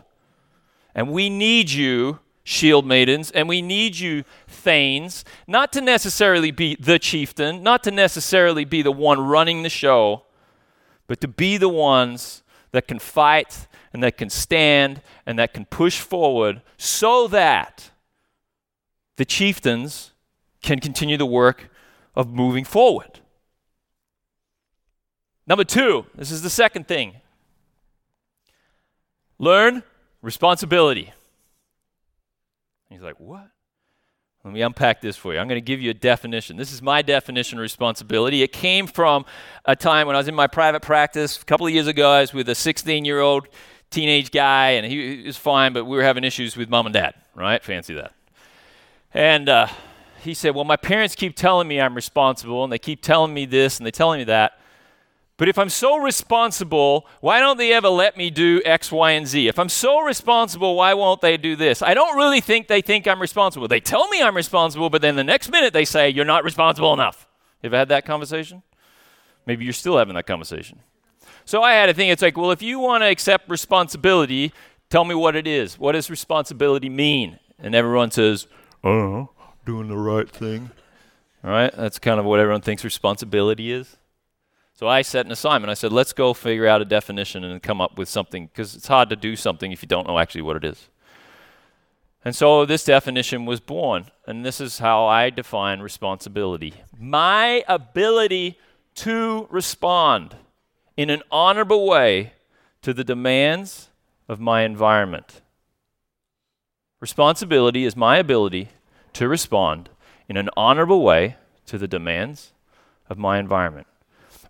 And 0.94 1.12
we 1.12 1.30
need 1.30 1.70
you, 1.70 2.18
shield 2.42 2.84
maidens, 2.84 3.30
and 3.30 3.48
we 3.48 3.62
need 3.62 3.98
you, 3.98 4.24
thanes, 4.48 5.24
not 5.46 5.72
to 5.74 5.80
necessarily 5.80 6.50
be 6.50 6.74
the 6.76 6.98
chieftain, 6.98 7.62
not 7.62 7.84
to 7.84 7.90
necessarily 7.90 8.64
be 8.64 8.82
the 8.82 8.90
one 8.90 9.20
running 9.20 9.62
the 9.62 9.68
show, 9.68 10.24
but 11.06 11.20
to 11.20 11.28
be 11.28 11.56
the 11.56 11.68
ones 11.68 12.42
that 12.72 12.88
can 12.88 12.98
fight 12.98 13.68
and 13.92 14.02
that 14.02 14.16
can 14.16 14.30
stand 14.30 15.02
and 15.24 15.38
that 15.38 15.54
can 15.54 15.64
push 15.64 16.00
forward 16.00 16.62
so 16.76 17.28
that 17.28 17.90
the 19.16 19.24
chieftains 19.24 20.12
can 20.62 20.80
continue 20.80 21.16
the 21.16 21.26
work 21.26 21.70
of 22.14 22.32
moving 22.32 22.64
forward. 22.64 23.20
Number 25.48 25.64
two, 25.64 26.04
this 26.14 26.30
is 26.30 26.42
the 26.42 26.50
second 26.50 26.86
thing 26.86 27.14
learn 29.38 29.82
responsibility. 30.20 31.12
He's 32.90 33.00
like, 33.00 33.18
What? 33.18 33.48
Let 34.44 34.54
me 34.54 34.62
unpack 34.62 35.00
this 35.00 35.16
for 35.16 35.34
you. 35.34 35.40
I'm 35.40 35.48
going 35.48 35.60
to 35.60 35.64
give 35.64 35.80
you 35.80 35.90
a 35.90 35.94
definition. 35.94 36.56
This 36.56 36.72
is 36.72 36.80
my 36.80 37.02
definition 37.02 37.58
of 37.58 37.62
responsibility. 37.62 38.42
It 38.42 38.52
came 38.52 38.86
from 38.86 39.26
a 39.64 39.74
time 39.74 40.06
when 40.06 40.14
I 40.16 40.20
was 40.20 40.28
in 40.28 40.34
my 40.34 40.46
private 40.46 40.80
practice 40.80 41.42
a 41.42 41.44
couple 41.44 41.66
of 41.66 41.72
years 41.72 41.86
ago. 41.86 42.10
I 42.10 42.20
was 42.20 42.32
with 42.32 42.48
a 42.48 42.54
16 42.54 43.04
year 43.04 43.20
old 43.20 43.48
teenage 43.90 44.30
guy, 44.30 44.72
and 44.72 44.86
he, 44.86 45.24
was 45.24 45.36
fine, 45.36 45.72
but 45.72 45.86
we 45.86 45.96
were 45.96 46.02
having 46.02 46.24
issues 46.24 46.56
with 46.56 46.68
mom 46.68 46.86
and 46.86 46.92
dad, 46.92 47.14
right? 47.34 47.62
Fancy 47.62 47.94
that. 47.94 48.12
And 49.12 49.48
uh, 49.48 49.66
he 50.22 50.34
said, 50.34 50.54
Well, 50.54 50.64
my 50.64 50.76
parents 50.76 51.14
keep 51.14 51.34
telling 51.34 51.66
me 51.66 51.80
I'm 51.80 51.94
responsible, 51.94 52.64
and 52.64 52.72
they 52.72 52.78
keep 52.78 53.02
telling 53.02 53.34
me 53.34 53.44
this 53.46 53.78
and 53.78 53.86
they're 53.86 53.90
telling 53.90 54.18
me 54.18 54.24
that. 54.24 54.58
But 55.38 55.48
if 55.48 55.56
I'm 55.56 55.68
so 55.68 55.96
responsible, 55.96 57.06
why 57.20 57.38
don't 57.38 57.58
they 57.58 57.72
ever 57.72 57.88
let 57.88 58.16
me 58.16 58.28
do 58.28 58.60
X, 58.64 58.90
Y, 58.90 59.12
and 59.12 59.26
Z? 59.26 59.46
If 59.46 59.58
I'm 59.58 59.68
so 59.68 60.00
responsible, 60.00 60.74
why 60.74 60.94
won't 60.94 61.20
they 61.20 61.36
do 61.36 61.54
this? 61.54 61.80
I 61.80 61.94
don't 61.94 62.16
really 62.16 62.40
think 62.40 62.66
they 62.66 62.82
think 62.82 63.06
I'm 63.06 63.20
responsible. 63.20 63.68
They 63.68 63.78
tell 63.78 64.08
me 64.08 64.20
I'm 64.20 64.34
responsible, 64.34 64.90
but 64.90 65.00
then 65.00 65.14
the 65.14 65.22
next 65.22 65.48
minute 65.48 65.72
they 65.72 65.84
say, 65.84 66.10
You're 66.10 66.24
not 66.24 66.42
responsible 66.42 66.92
enough. 66.92 67.28
You 67.62 67.68
ever 67.68 67.78
had 67.78 67.88
that 67.88 68.04
conversation? 68.04 68.64
Maybe 69.46 69.64
you're 69.64 69.72
still 69.72 69.96
having 69.96 70.16
that 70.16 70.26
conversation. 70.26 70.80
So 71.44 71.62
I 71.62 71.72
had 71.72 71.88
a 71.88 71.94
thing, 71.94 72.10
it's 72.10 72.20
like, 72.20 72.36
well, 72.36 72.50
if 72.50 72.60
you 72.60 72.78
want 72.78 73.02
to 73.02 73.06
accept 73.06 73.48
responsibility, 73.48 74.52
tell 74.90 75.04
me 75.04 75.14
what 75.14 75.34
it 75.34 75.46
is. 75.46 75.78
What 75.78 75.92
does 75.92 76.10
responsibility 76.10 76.90
mean? 76.90 77.38
And 77.58 77.74
everyone 77.74 78.10
says, 78.10 78.46
I 78.84 79.26
doing 79.64 79.88
the 79.88 79.96
right 79.96 80.28
thing. 80.28 80.70
All 81.42 81.50
right? 81.50 81.72
That's 81.74 81.98
kind 81.98 82.20
of 82.20 82.26
what 82.26 82.40
everyone 82.40 82.60
thinks 82.60 82.84
responsibility 82.84 83.72
is. 83.72 83.96
So 84.78 84.86
I 84.86 85.02
set 85.02 85.26
an 85.26 85.32
assignment. 85.32 85.72
I 85.72 85.74
said, 85.74 85.92
let's 85.92 86.12
go 86.12 86.32
figure 86.32 86.68
out 86.68 86.80
a 86.80 86.84
definition 86.84 87.42
and 87.42 87.60
come 87.60 87.80
up 87.80 87.98
with 87.98 88.08
something 88.08 88.46
because 88.46 88.76
it's 88.76 88.86
hard 88.86 89.10
to 89.10 89.16
do 89.16 89.34
something 89.34 89.72
if 89.72 89.82
you 89.82 89.88
don't 89.88 90.06
know 90.06 90.20
actually 90.20 90.42
what 90.42 90.54
it 90.54 90.62
is. 90.62 90.88
And 92.24 92.36
so 92.36 92.64
this 92.64 92.84
definition 92.84 93.44
was 93.44 93.58
born, 93.58 94.12
and 94.24 94.46
this 94.46 94.60
is 94.60 94.78
how 94.78 95.04
I 95.04 95.30
define 95.30 95.80
responsibility 95.80 96.74
my 96.96 97.64
ability 97.66 98.56
to 98.94 99.48
respond 99.50 100.36
in 100.96 101.10
an 101.10 101.22
honorable 101.28 101.84
way 101.84 102.34
to 102.82 102.94
the 102.94 103.02
demands 103.02 103.88
of 104.28 104.38
my 104.38 104.62
environment. 104.62 105.40
Responsibility 107.00 107.84
is 107.84 107.96
my 107.96 108.18
ability 108.18 108.68
to 109.14 109.26
respond 109.26 109.90
in 110.28 110.36
an 110.36 110.50
honorable 110.56 111.02
way 111.02 111.34
to 111.66 111.78
the 111.78 111.88
demands 111.88 112.52
of 113.10 113.18
my 113.18 113.40
environment. 113.40 113.88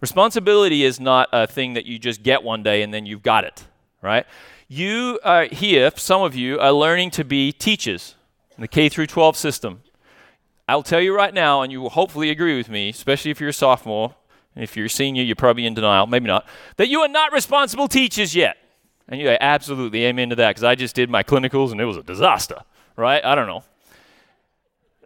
Responsibility 0.00 0.84
is 0.84 1.00
not 1.00 1.28
a 1.32 1.46
thing 1.46 1.74
that 1.74 1.87
you 1.87 1.98
just 1.98 2.22
get 2.22 2.42
one 2.42 2.62
day 2.62 2.82
and 2.82 2.94
then 2.94 3.06
you've 3.06 3.22
got 3.22 3.44
it, 3.44 3.66
right? 4.00 4.26
You 4.68 5.18
uh, 5.24 5.28
are 5.28 5.44
here, 5.46 5.90
some 5.96 6.22
of 6.22 6.34
you 6.34 6.61
are 6.61 6.72
learning 6.72 7.11
to 7.12 7.24
be 7.24 7.52
teachers 7.52 8.14
in 8.56 8.61
the 8.61 8.68
K 8.68 8.88
through 8.88 9.06
12 9.06 9.37
system. 9.37 9.82
I'll 10.68 10.82
tell 10.82 11.00
you 11.00 11.16
right 11.16 11.32
now, 11.32 11.62
and 11.62 11.72
you 11.72 11.80
will 11.80 11.90
hopefully 11.90 12.28
agree 12.28 12.56
with 12.56 12.68
me, 12.68 12.90
especially 12.90 13.30
if 13.30 13.40
you're 13.40 13.48
a 13.48 13.54
sophomore. 13.54 14.14
And 14.54 14.62
if 14.62 14.76
you're 14.76 14.87
a 14.87 14.90
senior, 14.90 15.22
you're 15.22 15.37
probably 15.37 15.64
in 15.64 15.72
denial, 15.72 16.06
maybe 16.06 16.26
not, 16.26 16.46
that 16.76 16.88
you 16.88 17.00
are 17.00 17.08
not 17.08 17.32
responsible 17.32 17.88
teachers 17.88 18.34
yet. 18.34 18.58
And 19.08 19.20
you 19.20 19.28
absolutely, 19.40 20.04
amen 20.04 20.28
to 20.30 20.37
that, 20.37 20.50
because 20.50 20.64
I 20.64 20.74
just 20.74 20.94
did 20.94 21.08
my 21.08 21.22
clinicals 21.22 21.72
and 21.72 21.80
it 21.80 21.87
was 21.87 21.96
a 21.96 22.02
disaster, 22.02 22.58
right? 22.96 23.24
I 23.24 23.34
don't 23.34 23.46
know. 23.46 23.64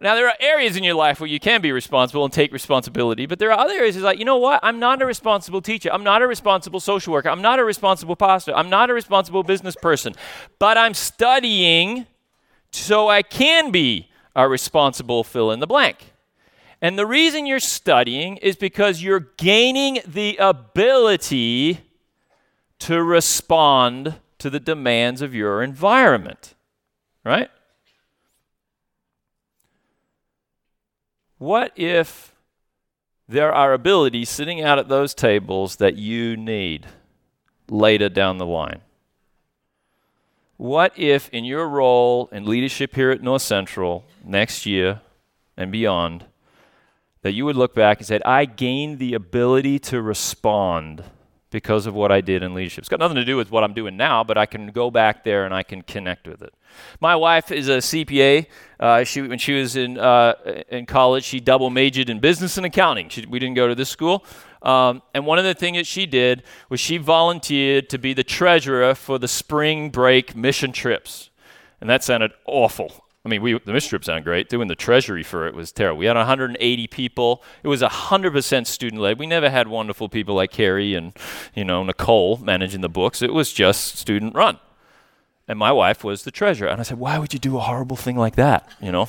Now, 0.01 0.15
there 0.15 0.27
are 0.27 0.35
areas 0.39 0.75
in 0.75 0.83
your 0.83 0.95
life 0.95 1.19
where 1.19 1.29
you 1.29 1.39
can 1.39 1.61
be 1.61 1.71
responsible 1.71 2.25
and 2.25 2.33
take 2.33 2.51
responsibility, 2.51 3.25
but 3.25 3.39
there 3.39 3.51
are 3.51 3.59
other 3.59 3.75
areas 3.75 3.95
like, 3.97 4.19
you 4.19 4.25
know 4.25 4.37
what? 4.37 4.59
I'm 4.63 4.79
not 4.79 5.01
a 5.01 5.05
responsible 5.05 5.61
teacher. 5.61 5.89
I'm 5.93 6.03
not 6.03 6.21
a 6.21 6.27
responsible 6.27 6.79
social 6.79 7.13
worker. 7.13 7.29
I'm 7.29 7.41
not 7.41 7.59
a 7.59 7.63
responsible 7.63 8.15
pastor. 8.15 8.53
I'm 8.53 8.69
not 8.69 8.89
a 8.89 8.93
responsible 8.93 9.43
business 9.43 9.75
person. 9.75 10.13
But 10.59 10.77
I'm 10.77 10.93
studying 10.93 12.07
so 12.71 13.07
I 13.07 13.21
can 13.21 13.71
be 13.71 14.09
a 14.35 14.49
responsible 14.49 15.23
fill 15.23 15.51
in 15.51 15.59
the 15.59 15.67
blank. 15.67 16.11
And 16.81 16.99
the 16.99 17.05
reason 17.05 17.45
you're 17.45 17.61
studying 17.61 18.37
is 18.37 18.57
because 18.57 19.01
you're 19.01 19.29
gaining 19.37 19.99
the 20.05 20.35
ability 20.37 21.79
to 22.79 23.01
respond 23.01 24.15
to 24.39 24.49
the 24.49 24.59
demands 24.59 25.21
of 25.21 25.33
your 25.33 25.63
environment, 25.63 26.55
right? 27.23 27.49
What 31.43 31.73
if 31.75 32.33
there 33.27 33.51
are 33.51 33.73
abilities 33.73 34.29
sitting 34.29 34.61
out 34.61 34.79
at 34.79 34.87
those 34.87 35.13
tables 35.13 35.75
that 35.75 35.97
you 35.97 36.37
need 36.37 36.87
later 37.67 38.07
down 38.07 38.37
the 38.37 38.45
line? 38.45 38.79
What 40.55 40.97
if, 40.97 41.27
in 41.31 41.43
your 41.43 41.67
role 41.67 42.29
in 42.31 42.45
leadership 42.45 42.95
here 42.95 43.11
at 43.11 43.21
North 43.21 43.41
Central 43.41 44.05
next 44.23 44.65
year 44.65 45.01
and 45.57 45.69
beyond, 45.69 46.23
that 47.23 47.33
you 47.33 47.43
would 47.43 47.57
look 47.57 47.75
back 47.75 47.97
and 47.97 48.07
say, 48.07 48.21
I 48.23 48.45
gained 48.45 48.99
the 48.99 49.13
ability 49.13 49.79
to 49.79 50.01
respond 50.01 51.03
because 51.53 51.85
of 51.85 51.93
what 51.93 52.11
I 52.11 52.19
did 52.19 52.43
in 52.43 52.53
leadership. 52.53 52.79
It's 52.79 52.89
got 52.89 52.99
nothing 52.99 53.15
to 53.15 53.23
do 53.23 53.37
with 53.37 53.51
what 53.51 53.63
I'm 53.63 53.73
doing 53.73 53.95
now, 53.95 54.23
but 54.23 54.37
I 54.37 54.45
can 54.45 54.71
go 54.71 54.91
back 54.91 55.23
there 55.23 55.45
and 55.45 55.53
I 55.53 55.63
can 55.63 55.83
connect 55.83 56.27
with 56.27 56.41
it. 56.41 56.53
My 56.99 57.15
wife 57.15 57.51
is 57.51 57.69
a 57.69 57.77
CPA. 57.77 58.47
Uh, 58.79 59.03
she, 59.05 59.21
when 59.21 59.37
she 59.37 59.53
was 59.53 59.77
in, 59.77 59.97
uh, 59.97 60.33
in 60.67 60.85
college, 60.85 61.23
she 61.23 61.39
double 61.39 61.69
majored 61.69 62.09
in 62.09 62.19
business 62.19 62.57
and 62.57 62.65
accounting. 62.65 63.07
She, 63.07 63.25
we 63.25 63.39
didn't 63.39 63.55
go 63.55 63.67
to 63.69 63.75
this 63.75 63.89
school. 63.89 64.25
Um, 64.63 65.03
and 65.13 65.25
one 65.25 65.37
of 65.37 65.45
the 65.45 65.53
things 65.53 65.77
that 65.77 65.87
she 65.87 66.05
did 66.05 66.43
was 66.69 66.79
she 66.79 66.97
volunteered 66.97 67.89
to 67.89 67.97
be 67.97 68.13
the 68.13 68.23
treasurer 68.23 68.95
for 68.95 69.19
the 69.19 69.27
spring 69.27 69.91
break 69.91 70.35
mission 70.35 70.71
trips. 70.71 71.29
And 71.79 71.89
that 71.89 72.03
sounded 72.03 72.31
awful. 72.45 73.05
I 73.25 73.29
mean, 73.29 73.41
we, 73.41 73.57
the 73.57 73.71
mission 73.71 73.89
trip 73.89 74.03
sounded 74.03 74.25
great. 74.25 74.49
Doing 74.49 74.67
the 74.67 74.75
treasury 74.75 75.23
for 75.23 75.47
it 75.47 75.55
was 75.55 75.71
terrible. 75.71 75.99
We 75.99 76.07
had 76.07 76.17
180 76.17 76.87
people. 76.87 77.41
It 77.63 77.69
was 77.69 77.81
100% 77.81 78.67
student 78.67 79.01
led. 79.01 79.17
We 79.17 79.27
never 79.27 79.49
had 79.49 79.69
wonderful 79.69 80.09
people 80.09 80.35
like 80.35 80.51
Carrie 80.51 80.93
and, 80.93 81.13
you 81.55 81.63
know, 81.63 81.83
Nicole 81.83 82.37
managing 82.37 82.81
the 82.81 82.89
books. 82.89 83.21
It 83.21 83.33
was 83.33 83.53
just 83.53 83.97
student 83.97 84.35
run. 84.35 84.59
And 85.47 85.57
my 85.57 85.71
wife 85.71 86.03
was 86.03 86.23
the 86.23 86.31
treasurer. 86.31 86.67
And 86.67 86.81
I 86.81 86.83
said, 86.83 86.99
why 86.99 87.17
would 87.17 87.33
you 87.33 87.39
do 87.39 87.57
a 87.57 87.61
horrible 87.61 87.95
thing 87.95 88.17
like 88.17 88.35
that, 88.35 88.69
you 88.81 88.91
know? 88.91 89.07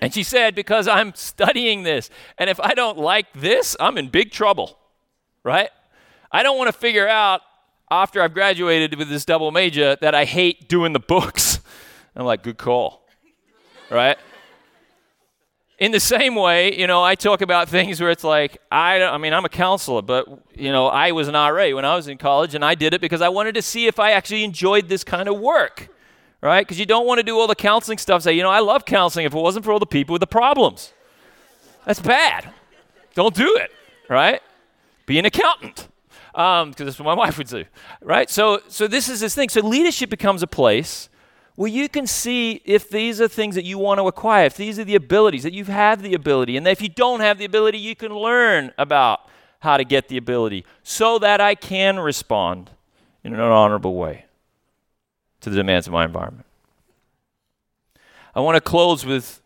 And 0.00 0.12
she 0.12 0.22
said, 0.22 0.54
because 0.54 0.88
I'm 0.88 1.14
studying 1.14 1.82
this. 1.82 2.10
And 2.38 2.48
if 2.48 2.58
I 2.60 2.74
don't 2.74 2.98
like 2.98 3.32
this, 3.34 3.76
I'm 3.80 3.98
in 3.98 4.08
big 4.08 4.30
trouble, 4.30 4.78
right? 5.42 5.70
I 6.32 6.42
don't 6.42 6.58
want 6.58 6.68
to 6.68 6.78
figure 6.78 7.08
out 7.08 7.42
after 7.90 8.20
I've 8.20 8.34
graduated 8.34 8.98
with 8.98 9.08
this 9.08 9.24
double 9.24 9.50
major 9.50 9.96
that 10.00 10.14
I 10.14 10.24
hate 10.24 10.68
doing 10.68 10.94
the 10.94 11.00
books. 11.00 11.53
I'm 12.16 12.26
like, 12.26 12.42
good 12.42 12.58
call, 12.58 13.04
right? 13.90 14.16
In 15.78 15.90
the 15.90 16.00
same 16.00 16.36
way, 16.36 16.78
you 16.78 16.86
know, 16.86 17.02
I 17.02 17.16
talk 17.16 17.40
about 17.40 17.68
things 17.68 18.00
where 18.00 18.10
it's 18.10 18.22
like, 18.22 18.58
I, 18.70 19.02
I 19.02 19.18
mean, 19.18 19.32
I'm 19.32 19.44
a 19.44 19.48
counselor, 19.48 20.02
but, 20.02 20.26
you 20.54 20.70
know, 20.70 20.86
I 20.86 21.10
was 21.10 21.26
an 21.26 21.34
RA 21.34 21.70
when 21.70 21.84
I 21.84 21.96
was 21.96 22.06
in 22.06 22.16
college, 22.16 22.54
and 22.54 22.64
I 22.64 22.76
did 22.76 22.94
it 22.94 23.00
because 23.00 23.20
I 23.20 23.28
wanted 23.28 23.56
to 23.56 23.62
see 23.62 23.86
if 23.86 23.98
I 23.98 24.12
actually 24.12 24.44
enjoyed 24.44 24.88
this 24.88 25.02
kind 25.02 25.28
of 25.28 25.40
work, 25.40 25.88
right? 26.40 26.64
Because 26.64 26.78
you 26.78 26.86
don't 26.86 27.06
want 27.06 27.18
to 27.18 27.24
do 27.24 27.36
all 27.36 27.48
the 27.48 27.56
counseling 27.56 27.98
stuff. 27.98 28.22
Say, 28.22 28.34
you 28.34 28.42
know, 28.44 28.50
I 28.50 28.60
love 28.60 28.84
counseling 28.84 29.26
if 29.26 29.34
it 29.34 29.38
wasn't 29.38 29.64
for 29.64 29.72
all 29.72 29.80
the 29.80 29.86
people 29.86 30.12
with 30.12 30.20
the 30.20 30.28
problems. 30.28 30.92
That's 31.84 32.00
bad. 32.00 32.50
Don't 33.14 33.34
do 33.34 33.56
it, 33.56 33.72
right? 34.08 34.40
Be 35.06 35.18
an 35.18 35.24
accountant 35.24 35.88
because 36.34 36.62
um, 36.62 36.72
that's 36.72 36.98
what 36.98 37.04
my 37.04 37.14
wife 37.24 37.38
would 37.38 37.48
do, 37.48 37.64
right? 38.00 38.28
So, 38.28 38.60
so 38.68 38.86
this 38.88 39.08
is 39.08 39.20
this 39.20 39.34
thing. 39.34 39.48
So 39.48 39.60
leadership 39.60 40.10
becomes 40.10 40.42
a 40.42 40.46
place 40.46 41.08
well, 41.56 41.68
you 41.68 41.88
can 41.88 42.06
see 42.06 42.60
if 42.64 42.88
these 42.90 43.20
are 43.20 43.28
things 43.28 43.54
that 43.54 43.64
you 43.64 43.78
want 43.78 44.00
to 44.00 44.08
acquire, 44.08 44.46
if 44.46 44.56
these 44.56 44.78
are 44.78 44.84
the 44.84 44.96
abilities, 44.96 45.44
that 45.44 45.52
you 45.52 45.64
have 45.64 46.02
the 46.02 46.14
ability, 46.14 46.56
and 46.56 46.66
if 46.66 46.82
you 46.82 46.88
don't 46.88 47.20
have 47.20 47.38
the 47.38 47.44
ability, 47.44 47.78
you 47.78 47.94
can 47.94 48.12
learn 48.12 48.72
about 48.76 49.20
how 49.60 49.76
to 49.76 49.84
get 49.84 50.08
the 50.08 50.16
ability 50.16 50.64
so 50.82 51.18
that 51.18 51.40
I 51.40 51.54
can 51.54 51.98
respond 51.98 52.70
in 53.22 53.34
an 53.34 53.40
honorable 53.40 53.94
way 53.94 54.26
to 55.40 55.50
the 55.50 55.56
demands 55.56 55.86
of 55.86 55.92
my 55.92 56.04
environment. 56.04 56.46
I 58.34 58.40
want 58.40 58.56
to 58.56 58.60
close 58.60 59.06
with 59.06 59.40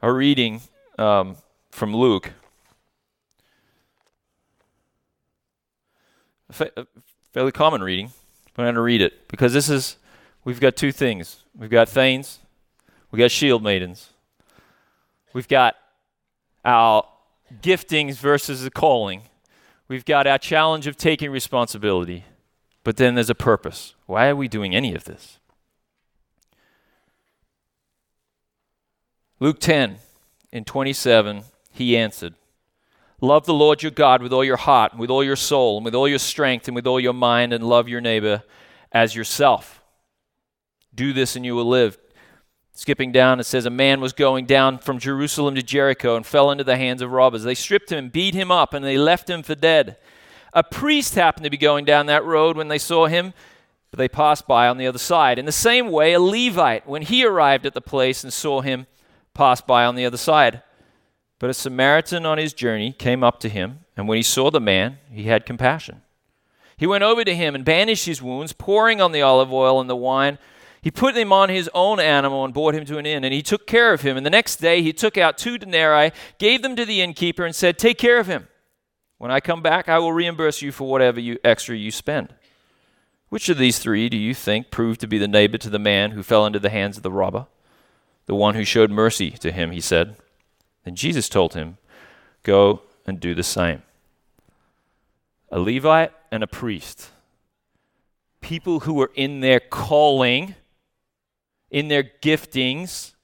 a 0.00 0.10
reading 0.10 0.62
um, 0.98 1.36
from 1.70 1.94
Luke. 1.94 2.32
A, 6.58 6.70
a 6.78 6.86
fairly 7.32 7.52
common 7.52 7.82
reading, 7.82 8.10
but 8.54 8.62
I'm 8.62 8.66
going 8.66 8.74
to 8.76 8.80
read 8.80 9.02
it 9.02 9.28
because 9.28 9.52
this 9.52 9.68
is 9.68 9.96
we've 10.44 10.60
got 10.60 10.76
two 10.76 10.92
things 10.92 11.44
we've 11.56 11.70
got 11.70 11.88
Thanes, 11.88 12.38
we've 13.10 13.18
got 13.18 13.30
shield 13.30 13.62
maidens, 13.62 14.10
we've 15.32 15.48
got 15.48 15.76
our 16.64 17.04
giftings 17.62 18.16
versus 18.16 18.62
the 18.62 18.70
calling, 18.70 19.22
we've 19.88 20.04
got 20.04 20.26
our 20.26 20.38
challenge 20.38 20.86
of 20.86 20.96
taking 20.96 21.30
responsibility, 21.30 22.24
but 22.84 22.96
then 22.96 23.14
there's 23.14 23.30
a 23.30 23.34
purpose. 23.34 23.94
Why 24.06 24.28
are 24.28 24.36
we 24.36 24.48
doing 24.48 24.74
any 24.74 24.94
of 24.94 25.04
this? 25.04 25.38
Luke 29.38 29.58
10 29.58 29.96
in 30.52 30.64
27, 30.64 31.44
he 31.72 31.96
answered, 31.96 32.34
Love 33.22 33.44
the 33.44 33.54
Lord 33.54 33.82
your 33.82 33.90
God 33.90 34.22
with 34.22 34.32
all 34.32 34.44
your 34.44 34.56
heart, 34.56 34.92
and 34.92 35.00
with 35.00 35.10
all 35.10 35.24
your 35.24 35.36
soul, 35.36 35.76
and 35.78 35.84
with 35.84 35.94
all 35.94 36.08
your 36.08 36.18
strength, 36.18 36.68
and 36.68 36.74
with 36.74 36.86
all 36.86 37.00
your 37.00 37.12
mind, 37.12 37.52
and 37.52 37.64
love 37.64 37.88
your 37.88 38.00
neighbor 38.00 38.42
as 38.92 39.14
yourself. 39.14 39.79
Do 40.94 41.12
this 41.12 41.36
and 41.36 41.44
you 41.44 41.54
will 41.54 41.68
live. 41.68 41.98
Skipping 42.72 43.12
down, 43.12 43.40
it 43.40 43.44
says, 43.44 43.66
A 43.66 43.70
man 43.70 44.00
was 44.00 44.12
going 44.12 44.46
down 44.46 44.78
from 44.78 44.98
Jerusalem 44.98 45.54
to 45.54 45.62
Jericho 45.62 46.16
and 46.16 46.24
fell 46.24 46.50
into 46.50 46.64
the 46.64 46.76
hands 46.76 47.02
of 47.02 47.12
robbers. 47.12 47.42
They 47.42 47.54
stripped 47.54 47.92
him, 47.92 48.08
beat 48.08 48.34
him 48.34 48.50
up, 48.50 48.72
and 48.72 48.84
they 48.84 48.96
left 48.96 49.28
him 49.28 49.42
for 49.42 49.54
dead. 49.54 49.96
A 50.52 50.64
priest 50.64 51.14
happened 51.14 51.44
to 51.44 51.50
be 51.50 51.56
going 51.56 51.84
down 51.84 52.06
that 52.06 52.24
road 52.24 52.56
when 52.56 52.68
they 52.68 52.78
saw 52.78 53.06
him, 53.06 53.34
but 53.90 53.98
they 53.98 54.08
passed 54.08 54.46
by 54.46 54.68
on 54.68 54.78
the 54.78 54.86
other 54.86 54.98
side. 54.98 55.38
In 55.38 55.46
the 55.46 55.52
same 55.52 55.90
way, 55.90 56.12
a 56.12 56.20
Levite, 56.20 56.86
when 56.86 57.02
he 57.02 57.24
arrived 57.24 57.66
at 57.66 57.74
the 57.74 57.80
place 57.80 58.24
and 58.24 58.32
saw 58.32 58.60
him, 58.60 58.86
passed 59.34 59.66
by 59.66 59.84
on 59.84 59.94
the 59.94 60.06
other 60.06 60.16
side. 60.16 60.62
But 61.38 61.50
a 61.50 61.54
Samaritan 61.54 62.26
on 62.26 62.38
his 62.38 62.52
journey 62.52 62.92
came 62.92 63.22
up 63.22 63.40
to 63.40 63.48
him, 63.48 63.80
and 63.96 64.08
when 64.08 64.16
he 64.16 64.22
saw 64.22 64.50
the 64.50 64.60
man, 64.60 64.98
he 65.10 65.24
had 65.24 65.46
compassion. 65.46 66.02
He 66.76 66.86
went 66.86 67.04
over 67.04 67.24
to 67.24 67.34
him 67.34 67.54
and 67.54 67.64
bandaged 67.64 68.06
his 68.06 68.22
wounds, 68.22 68.52
pouring 68.52 69.00
on 69.00 69.12
the 69.12 69.22
olive 69.22 69.52
oil 69.52 69.80
and 69.80 69.90
the 69.90 69.96
wine 69.96 70.38
he 70.82 70.90
put 70.90 71.16
him 71.16 71.32
on 71.32 71.50
his 71.50 71.68
own 71.74 72.00
animal 72.00 72.44
and 72.44 72.54
brought 72.54 72.74
him 72.74 72.86
to 72.86 72.98
an 72.98 73.04
inn, 73.04 73.22
and 73.24 73.34
he 73.34 73.42
took 73.42 73.66
care 73.66 73.92
of 73.92 74.00
him. 74.00 74.16
And 74.16 74.24
the 74.24 74.30
next 74.30 74.56
day 74.56 74.82
he 74.82 74.92
took 74.92 75.18
out 75.18 75.36
two 75.36 75.58
denarii, 75.58 76.12
gave 76.38 76.62
them 76.62 76.74
to 76.76 76.86
the 76.86 77.02
innkeeper, 77.02 77.44
and 77.44 77.54
said, 77.54 77.78
Take 77.78 77.98
care 77.98 78.18
of 78.18 78.26
him. 78.26 78.48
When 79.18 79.30
I 79.30 79.40
come 79.40 79.60
back, 79.60 79.88
I 79.88 79.98
will 79.98 80.14
reimburse 80.14 80.62
you 80.62 80.72
for 80.72 80.88
whatever 80.88 81.20
you, 81.20 81.38
extra 81.44 81.76
you 81.76 81.90
spend. 81.90 82.34
Which 83.28 83.50
of 83.50 83.58
these 83.58 83.78
three 83.78 84.08
do 84.08 84.16
you 84.16 84.34
think 84.34 84.70
proved 84.70 85.00
to 85.02 85.06
be 85.06 85.18
the 85.18 85.28
neighbor 85.28 85.58
to 85.58 85.70
the 85.70 85.78
man 85.78 86.12
who 86.12 86.22
fell 86.22 86.46
into 86.46 86.58
the 86.58 86.70
hands 86.70 86.96
of 86.96 87.02
the 87.02 87.12
robber? 87.12 87.46
The 88.24 88.34
one 88.34 88.54
who 88.54 88.64
showed 88.64 88.90
mercy 88.90 89.32
to 89.32 89.52
him, 89.52 89.72
he 89.72 89.80
said. 89.80 90.16
Then 90.84 90.96
Jesus 90.96 91.28
told 91.28 91.52
him, 91.52 91.76
Go 92.42 92.82
and 93.06 93.20
do 93.20 93.34
the 93.34 93.42
same. 93.42 93.82
A 95.50 95.60
Levite 95.60 96.12
and 96.32 96.42
a 96.42 96.46
priest, 96.46 97.10
people 98.40 98.80
who 98.80 98.94
were 98.94 99.10
in 99.14 99.40
their 99.40 99.60
calling 99.60 100.54
in 101.70 101.88
their 101.88 102.02
giftings. 102.02 103.14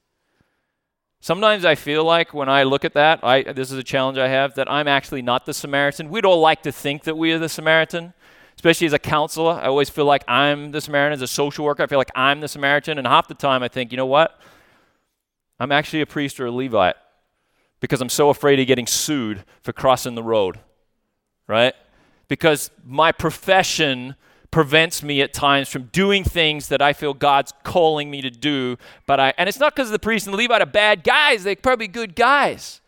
Sometimes 1.19 1.65
I 1.65 1.75
feel 1.75 2.03
like 2.03 2.33
when 2.33 2.47
I 2.47 2.63
look 2.63 2.85
at 2.85 2.93
that, 2.93 3.23
I, 3.23 3.43
this 3.43 3.71
is 3.71 3.77
a 3.77 3.83
challenge 3.83 4.17
I 4.17 4.27
have, 4.27 4.55
that 4.55 4.71
I'm 4.71 4.87
actually 4.87 5.21
not 5.21 5.45
the 5.45 5.53
Samaritan. 5.53 6.09
We'd 6.09 6.25
all 6.25 6.39
like 6.39 6.63
to 6.63 6.71
think 6.71 7.03
that 7.03 7.17
we 7.17 7.31
are 7.33 7.39
the 7.39 7.49
Samaritan, 7.49 8.13
especially 8.55 8.87
as 8.87 8.93
a 8.93 8.99
counselor. 8.99 9.53
I 9.53 9.65
always 9.65 9.89
feel 9.89 10.05
like 10.05 10.23
I'm 10.27 10.71
the 10.71 10.79
Samaritan. 10.79 11.13
As 11.13 11.21
a 11.21 11.27
social 11.27 11.65
worker, 11.65 11.83
I 11.83 11.87
feel 11.87 11.97
like 11.97 12.11
I'm 12.15 12.39
the 12.39 12.47
Samaritan. 12.47 12.97
And 12.97 13.07
half 13.07 13.27
the 13.27 13.33
time 13.33 13.63
I 13.63 13.67
think, 13.67 13.91
you 13.91 13.97
know 13.97 14.05
what? 14.05 14.39
I'm 15.59 15.71
actually 15.71 16.01
a 16.01 16.05
priest 16.05 16.39
or 16.39 16.45
a 16.45 16.51
Levite 16.51 16.95
because 17.79 18.01
I'm 18.01 18.09
so 18.09 18.29
afraid 18.29 18.59
of 18.59 18.67
getting 18.67 18.87
sued 18.87 19.43
for 19.61 19.73
crossing 19.73 20.15
the 20.15 20.23
road, 20.23 20.59
right? 21.47 21.73
Because 22.27 22.71
my 22.85 23.11
profession 23.11 24.15
prevents 24.57 25.03
me 25.03 25.21
at 25.21 25.33
times 25.33 25.69
from 25.69 25.83
doing 25.91 26.23
things 26.23 26.69
that 26.69 26.81
I 26.81 26.91
feel 26.91 27.13
God's 27.13 27.53
calling 27.61 28.09
me 28.09 28.23
to 28.23 28.31
do. 28.31 28.75
But 29.05 29.19
I, 29.19 29.31
and 29.37 29.47
it's 29.47 29.59
not 29.59 29.75
because 29.75 29.91
the 29.91 29.99
priest 29.99 30.25
and 30.25 30.33
the 30.33 30.37
Levite 30.39 30.63
are 30.63 30.65
bad 30.65 31.03
guys, 31.03 31.43
they're 31.43 31.55
probably 31.55 31.87
good 31.87 32.15
guys. 32.15 32.81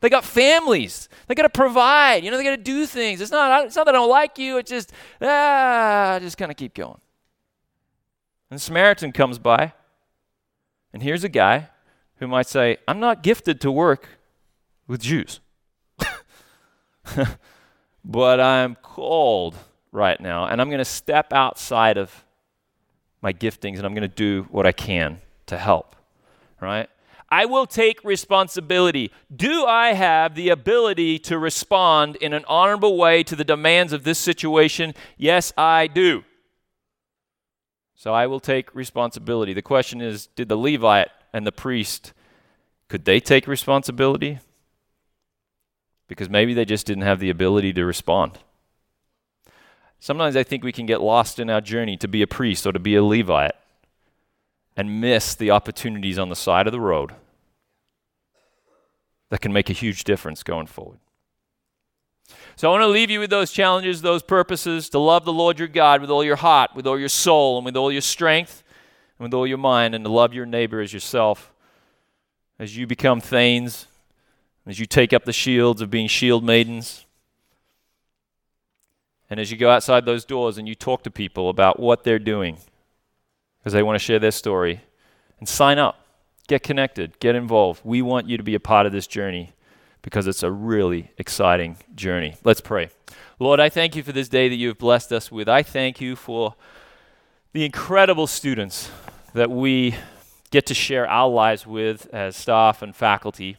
They 0.00 0.10
got 0.10 0.24
families. 0.24 1.08
They 1.28 1.36
got 1.36 1.44
to 1.44 1.48
provide. 1.48 2.24
You 2.24 2.32
know, 2.32 2.38
they 2.38 2.42
got 2.42 2.56
to 2.56 2.56
do 2.56 2.86
things. 2.86 3.20
It's 3.20 3.30
not, 3.30 3.66
it's 3.66 3.76
not 3.76 3.86
that 3.86 3.94
I 3.94 3.98
don't 3.98 4.10
like 4.10 4.36
you. 4.36 4.58
It's 4.58 4.68
just, 4.68 4.92
ah, 5.20 6.14
I 6.14 6.18
just 6.18 6.36
kind 6.36 6.50
of 6.50 6.56
keep 6.56 6.74
going. 6.74 6.98
And 8.50 8.58
the 8.58 8.60
Samaritan 8.60 9.12
comes 9.12 9.38
by, 9.38 9.74
and 10.92 11.04
here's 11.04 11.22
a 11.22 11.28
guy 11.28 11.68
who 12.16 12.26
might 12.26 12.48
say, 12.48 12.78
I'm 12.88 12.98
not 12.98 13.22
gifted 13.22 13.60
to 13.60 13.70
work 13.70 14.08
with 14.88 15.02
Jews, 15.02 15.38
but 18.04 18.40
I'm 18.40 18.74
called 18.74 19.54
right 19.92 20.20
now, 20.20 20.46
and 20.46 20.60
I'm 20.60 20.68
going 20.68 20.78
to 20.78 20.84
step 20.84 21.32
outside 21.32 21.98
of 21.98 22.24
my 23.20 23.32
giftings 23.32 23.76
and 23.76 23.86
I'm 23.86 23.94
going 23.94 24.02
to 24.02 24.08
do 24.08 24.48
what 24.50 24.66
I 24.66 24.72
can 24.72 25.20
to 25.46 25.56
help, 25.56 25.94
right? 26.60 26.88
I 27.28 27.46
will 27.46 27.66
take 27.66 28.04
responsibility. 28.04 29.10
Do 29.34 29.64
I 29.64 29.92
have 29.94 30.34
the 30.34 30.50
ability 30.50 31.18
to 31.20 31.38
respond 31.38 32.16
in 32.16 32.34
an 32.34 32.44
honorable 32.46 32.98
way 32.98 33.22
to 33.22 33.36
the 33.36 33.44
demands 33.44 33.92
of 33.92 34.04
this 34.04 34.18
situation? 34.18 34.94
Yes, 35.16 35.52
I 35.56 35.86
do. 35.86 36.24
So 37.94 38.12
I 38.12 38.26
will 38.26 38.40
take 38.40 38.74
responsibility. 38.74 39.54
The 39.54 39.62
question 39.62 40.00
is 40.00 40.26
did 40.26 40.48
the 40.48 40.58
Levite 40.58 41.10
and 41.32 41.46
the 41.46 41.52
priest 41.52 42.12
could 42.88 43.06
they 43.06 43.20
take 43.20 43.46
responsibility? 43.46 44.40
Because 46.08 46.28
maybe 46.28 46.52
they 46.52 46.66
just 46.66 46.84
didn't 46.84 47.04
have 47.04 47.20
the 47.20 47.30
ability 47.30 47.72
to 47.72 47.86
respond. 47.86 48.40
Sometimes 50.02 50.34
I 50.34 50.42
think 50.42 50.64
we 50.64 50.72
can 50.72 50.84
get 50.84 51.00
lost 51.00 51.38
in 51.38 51.48
our 51.48 51.60
journey 51.60 51.96
to 51.98 52.08
be 52.08 52.22
a 52.22 52.26
priest 52.26 52.66
or 52.66 52.72
to 52.72 52.80
be 52.80 52.96
a 52.96 53.04
Levite 53.04 53.54
and 54.76 55.00
miss 55.00 55.36
the 55.36 55.52
opportunities 55.52 56.18
on 56.18 56.28
the 56.28 56.34
side 56.34 56.66
of 56.66 56.72
the 56.72 56.80
road 56.80 57.12
that 59.28 59.40
can 59.40 59.52
make 59.52 59.70
a 59.70 59.72
huge 59.72 60.02
difference 60.02 60.42
going 60.42 60.66
forward. 60.66 60.98
So 62.56 62.66
I 62.66 62.72
want 62.72 62.82
to 62.82 62.88
leave 62.88 63.12
you 63.12 63.20
with 63.20 63.30
those 63.30 63.52
challenges, 63.52 64.02
those 64.02 64.24
purposes 64.24 64.88
to 64.88 64.98
love 64.98 65.24
the 65.24 65.32
Lord 65.32 65.60
your 65.60 65.68
God 65.68 66.00
with 66.00 66.10
all 66.10 66.24
your 66.24 66.34
heart, 66.34 66.74
with 66.74 66.88
all 66.88 66.98
your 66.98 67.08
soul, 67.08 67.58
and 67.58 67.64
with 67.64 67.76
all 67.76 67.92
your 67.92 68.00
strength, 68.00 68.64
and 69.20 69.26
with 69.26 69.34
all 69.34 69.46
your 69.46 69.56
mind, 69.56 69.94
and 69.94 70.04
to 70.04 70.10
love 70.10 70.34
your 70.34 70.46
neighbor 70.46 70.80
as 70.80 70.92
yourself. 70.92 71.52
As 72.58 72.76
you 72.76 72.88
become 72.88 73.20
thanes, 73.20 73.86
as 74.66 74.80
you 74.80 74.86
take 74.86 75.12
up 75.12 75.26
the 75.26 75.32
shields 75.32 75.80
of 75.80 75.90
being 75.90 76.08
shield 76.08 76.42
maidens, 76.42 77.06
and 79.32 79.40
as 79.40 79.50
you 79.50 79.56
go 79.56 79.70
outside 79.70 80.04
those 80.04 80.26
doors 80.26 80.58
and 80.58 80.68
you 80.68 80.74
talk 80.74 81.02
to 81.04 81.10
people 81.10 81.48
about 81.48 81.80
what 81.80 82.04
they're 82.04 82.18
doing, 82.18 82.58
because 83.58 83.72
they 83.72 83.82
want 83.82 83.94
to 83.94 83.98
share 83.98 84.18
their 84.18 84.30
story, 84.30 84.82
and 85.38 85.48
sign 85.48 85.78
up, 85.78 86.04
get 86.48 86.62
connected, 86.62 87.18
get 87.18 87.34
involved. 87.34 87.80
We 87.82 88.02
want 88.02 88.28
you 88.28 88.36
to 88.36 88.42
be 88.42 88.54
a 88.54 88.60
part 88.60 88.84
of 88.84 88.92
this 88.92 89.06
journey 89.06 89.54
because 90.02 90.26
it's 90.26 90.42
a 90.42 90.50
really 90.50 91.12
exciting 91.16 91.78
journey. 91.94 92.34
Let's 92.44 92.60
pray. 92.60 92.90
Lord, 93.38 93.58
I 93.58 93.70
thank 93.70 93.96
you 93.96 94.02
for 94.02 94.12
this 94.12 94.28
day 94.28 94.50
that 94.50 94.56
you've 94.56 94.76
blessed 94.76 95.10
us 95.12 95.32
with. 95.32 95.48
I 95.48 95.62
thank 95.62 95.98
you 95.98 96.14
for 96.14 96.54
the 97.54 97.64
incredible 97.64 98.26
students 98.26 98.90
that 99.32 99.50
we 99.50 99.94
get 100.50 100.66
to 100.66 100.74
share 100.74 101.08
our 101.08 101.30
lives 101.30 101.66
with 101.66 102.06
as 102.12 102.36
staff 102.36 102.82
and 102.82 102.94
faculty. 102.94 103.56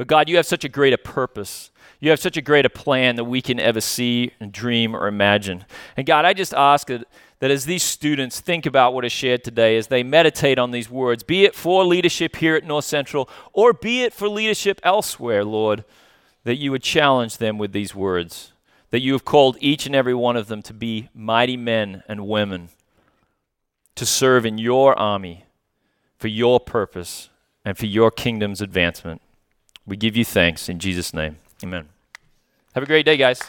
But 0.00 0.06
God, 0.06 0.30
you 0.30 0.36
have 0.36 0.46
such 0.46 0.64
a 0.64 0.68
great 0.68 0.94
a 0.94 0.98
purpose 0.98 1.70
you 2.00 2.08
have 2.08 2.18
such 2.18 2.38
a 2.38 2.42
great 2.42 2.64
a 2.64 2.70
plan 2.70 3.16
that 3.16 3.24
we 3.24 3.42
can 3.42 3.60
ever 3.60 3.80
see 3.80 4.32
and 4.40 4.50
dream 4.50 4.96
or 4.96 5.06
imagine. 5.06 5.66
And 5.98 6.06
God, 6.06 6.24
I 6.24 6.32
just 6.32 6.54
ask 6.54 6.86
that, 6.88 7.06
that 7.40 7.50
as 7.50 7.66
these 7.66 7.82
students 7.82 8.40
think 8.40 8.64
about 8.64 8.94
what 8.94 9.04
is 9.04 9.12
shared 9.12 9.44
today, 9.44 9.76
as 9.76 9.88
they 9.88 10.02
meditate 10.02 10.58
on 10.58 10.70
these 10.70 10.88
words, 10.88 11.22
be 11.22 11.44
it 11.44 11.54
for 11.54 11.84
leadership 11.84 12.36
here 12.36 12.56
at 12.56 12.64
North 12.64 12.86
Central 12.86 13.28
or 13.52 13.74
be 13.74 14.02
it 14.02 14.14
for 14.14 14.30
leadership 14.30 14.80
elsewhere, 14.82 15.44
Lord, 15.44 15.84
that 16.44 16.56
you 16.56 16.70
would 16.70 16.82
challenge 16.82 17.36
them 17.36 17.58
with 17.58 17.72
these 17.72 17.94
words, 17.94 18.52
that 18.88 19.00
you 19.00 19.12
have 19.12 19.26
called 19.26 19.58
each 19.60 19.84
and 19.84 19.94
every 19.94 20.14
one 20.14 20.36
of 20.36 20.46
them 20.48 20.62
to 20.62 20.72
be 20.72 21.10
mighty 21.12 21.58
men 21.58 22.02
and 22.08 22.26
women, 22.26 22.70
to 23.94 24.06
serve 24.06 24.46
in 24.46 24.56
your 24.56 24.98
army 24.98 25.44
for 26.16 26.28
your 26.28 26.58
purpose 26.58 27.28
and 27.62 27.76
for 27.76 27.84
your 27.84 28.10
kingdom's 28.10 28.62
advancement. 28.62 29.20
We 29.90 29.96
give 29.96 30.16
you 30.16 30.24
thanks 30.24 30.68
in 30.68 30.78
Jesus' 30.78 31.12
name. 31.12 31.38
Amen. 31.64 31.88
Have 32.74 32.84
a 32.84 32.86
great 32.86 33.04
day, 33.04 33.16
guys. 33.16 33.42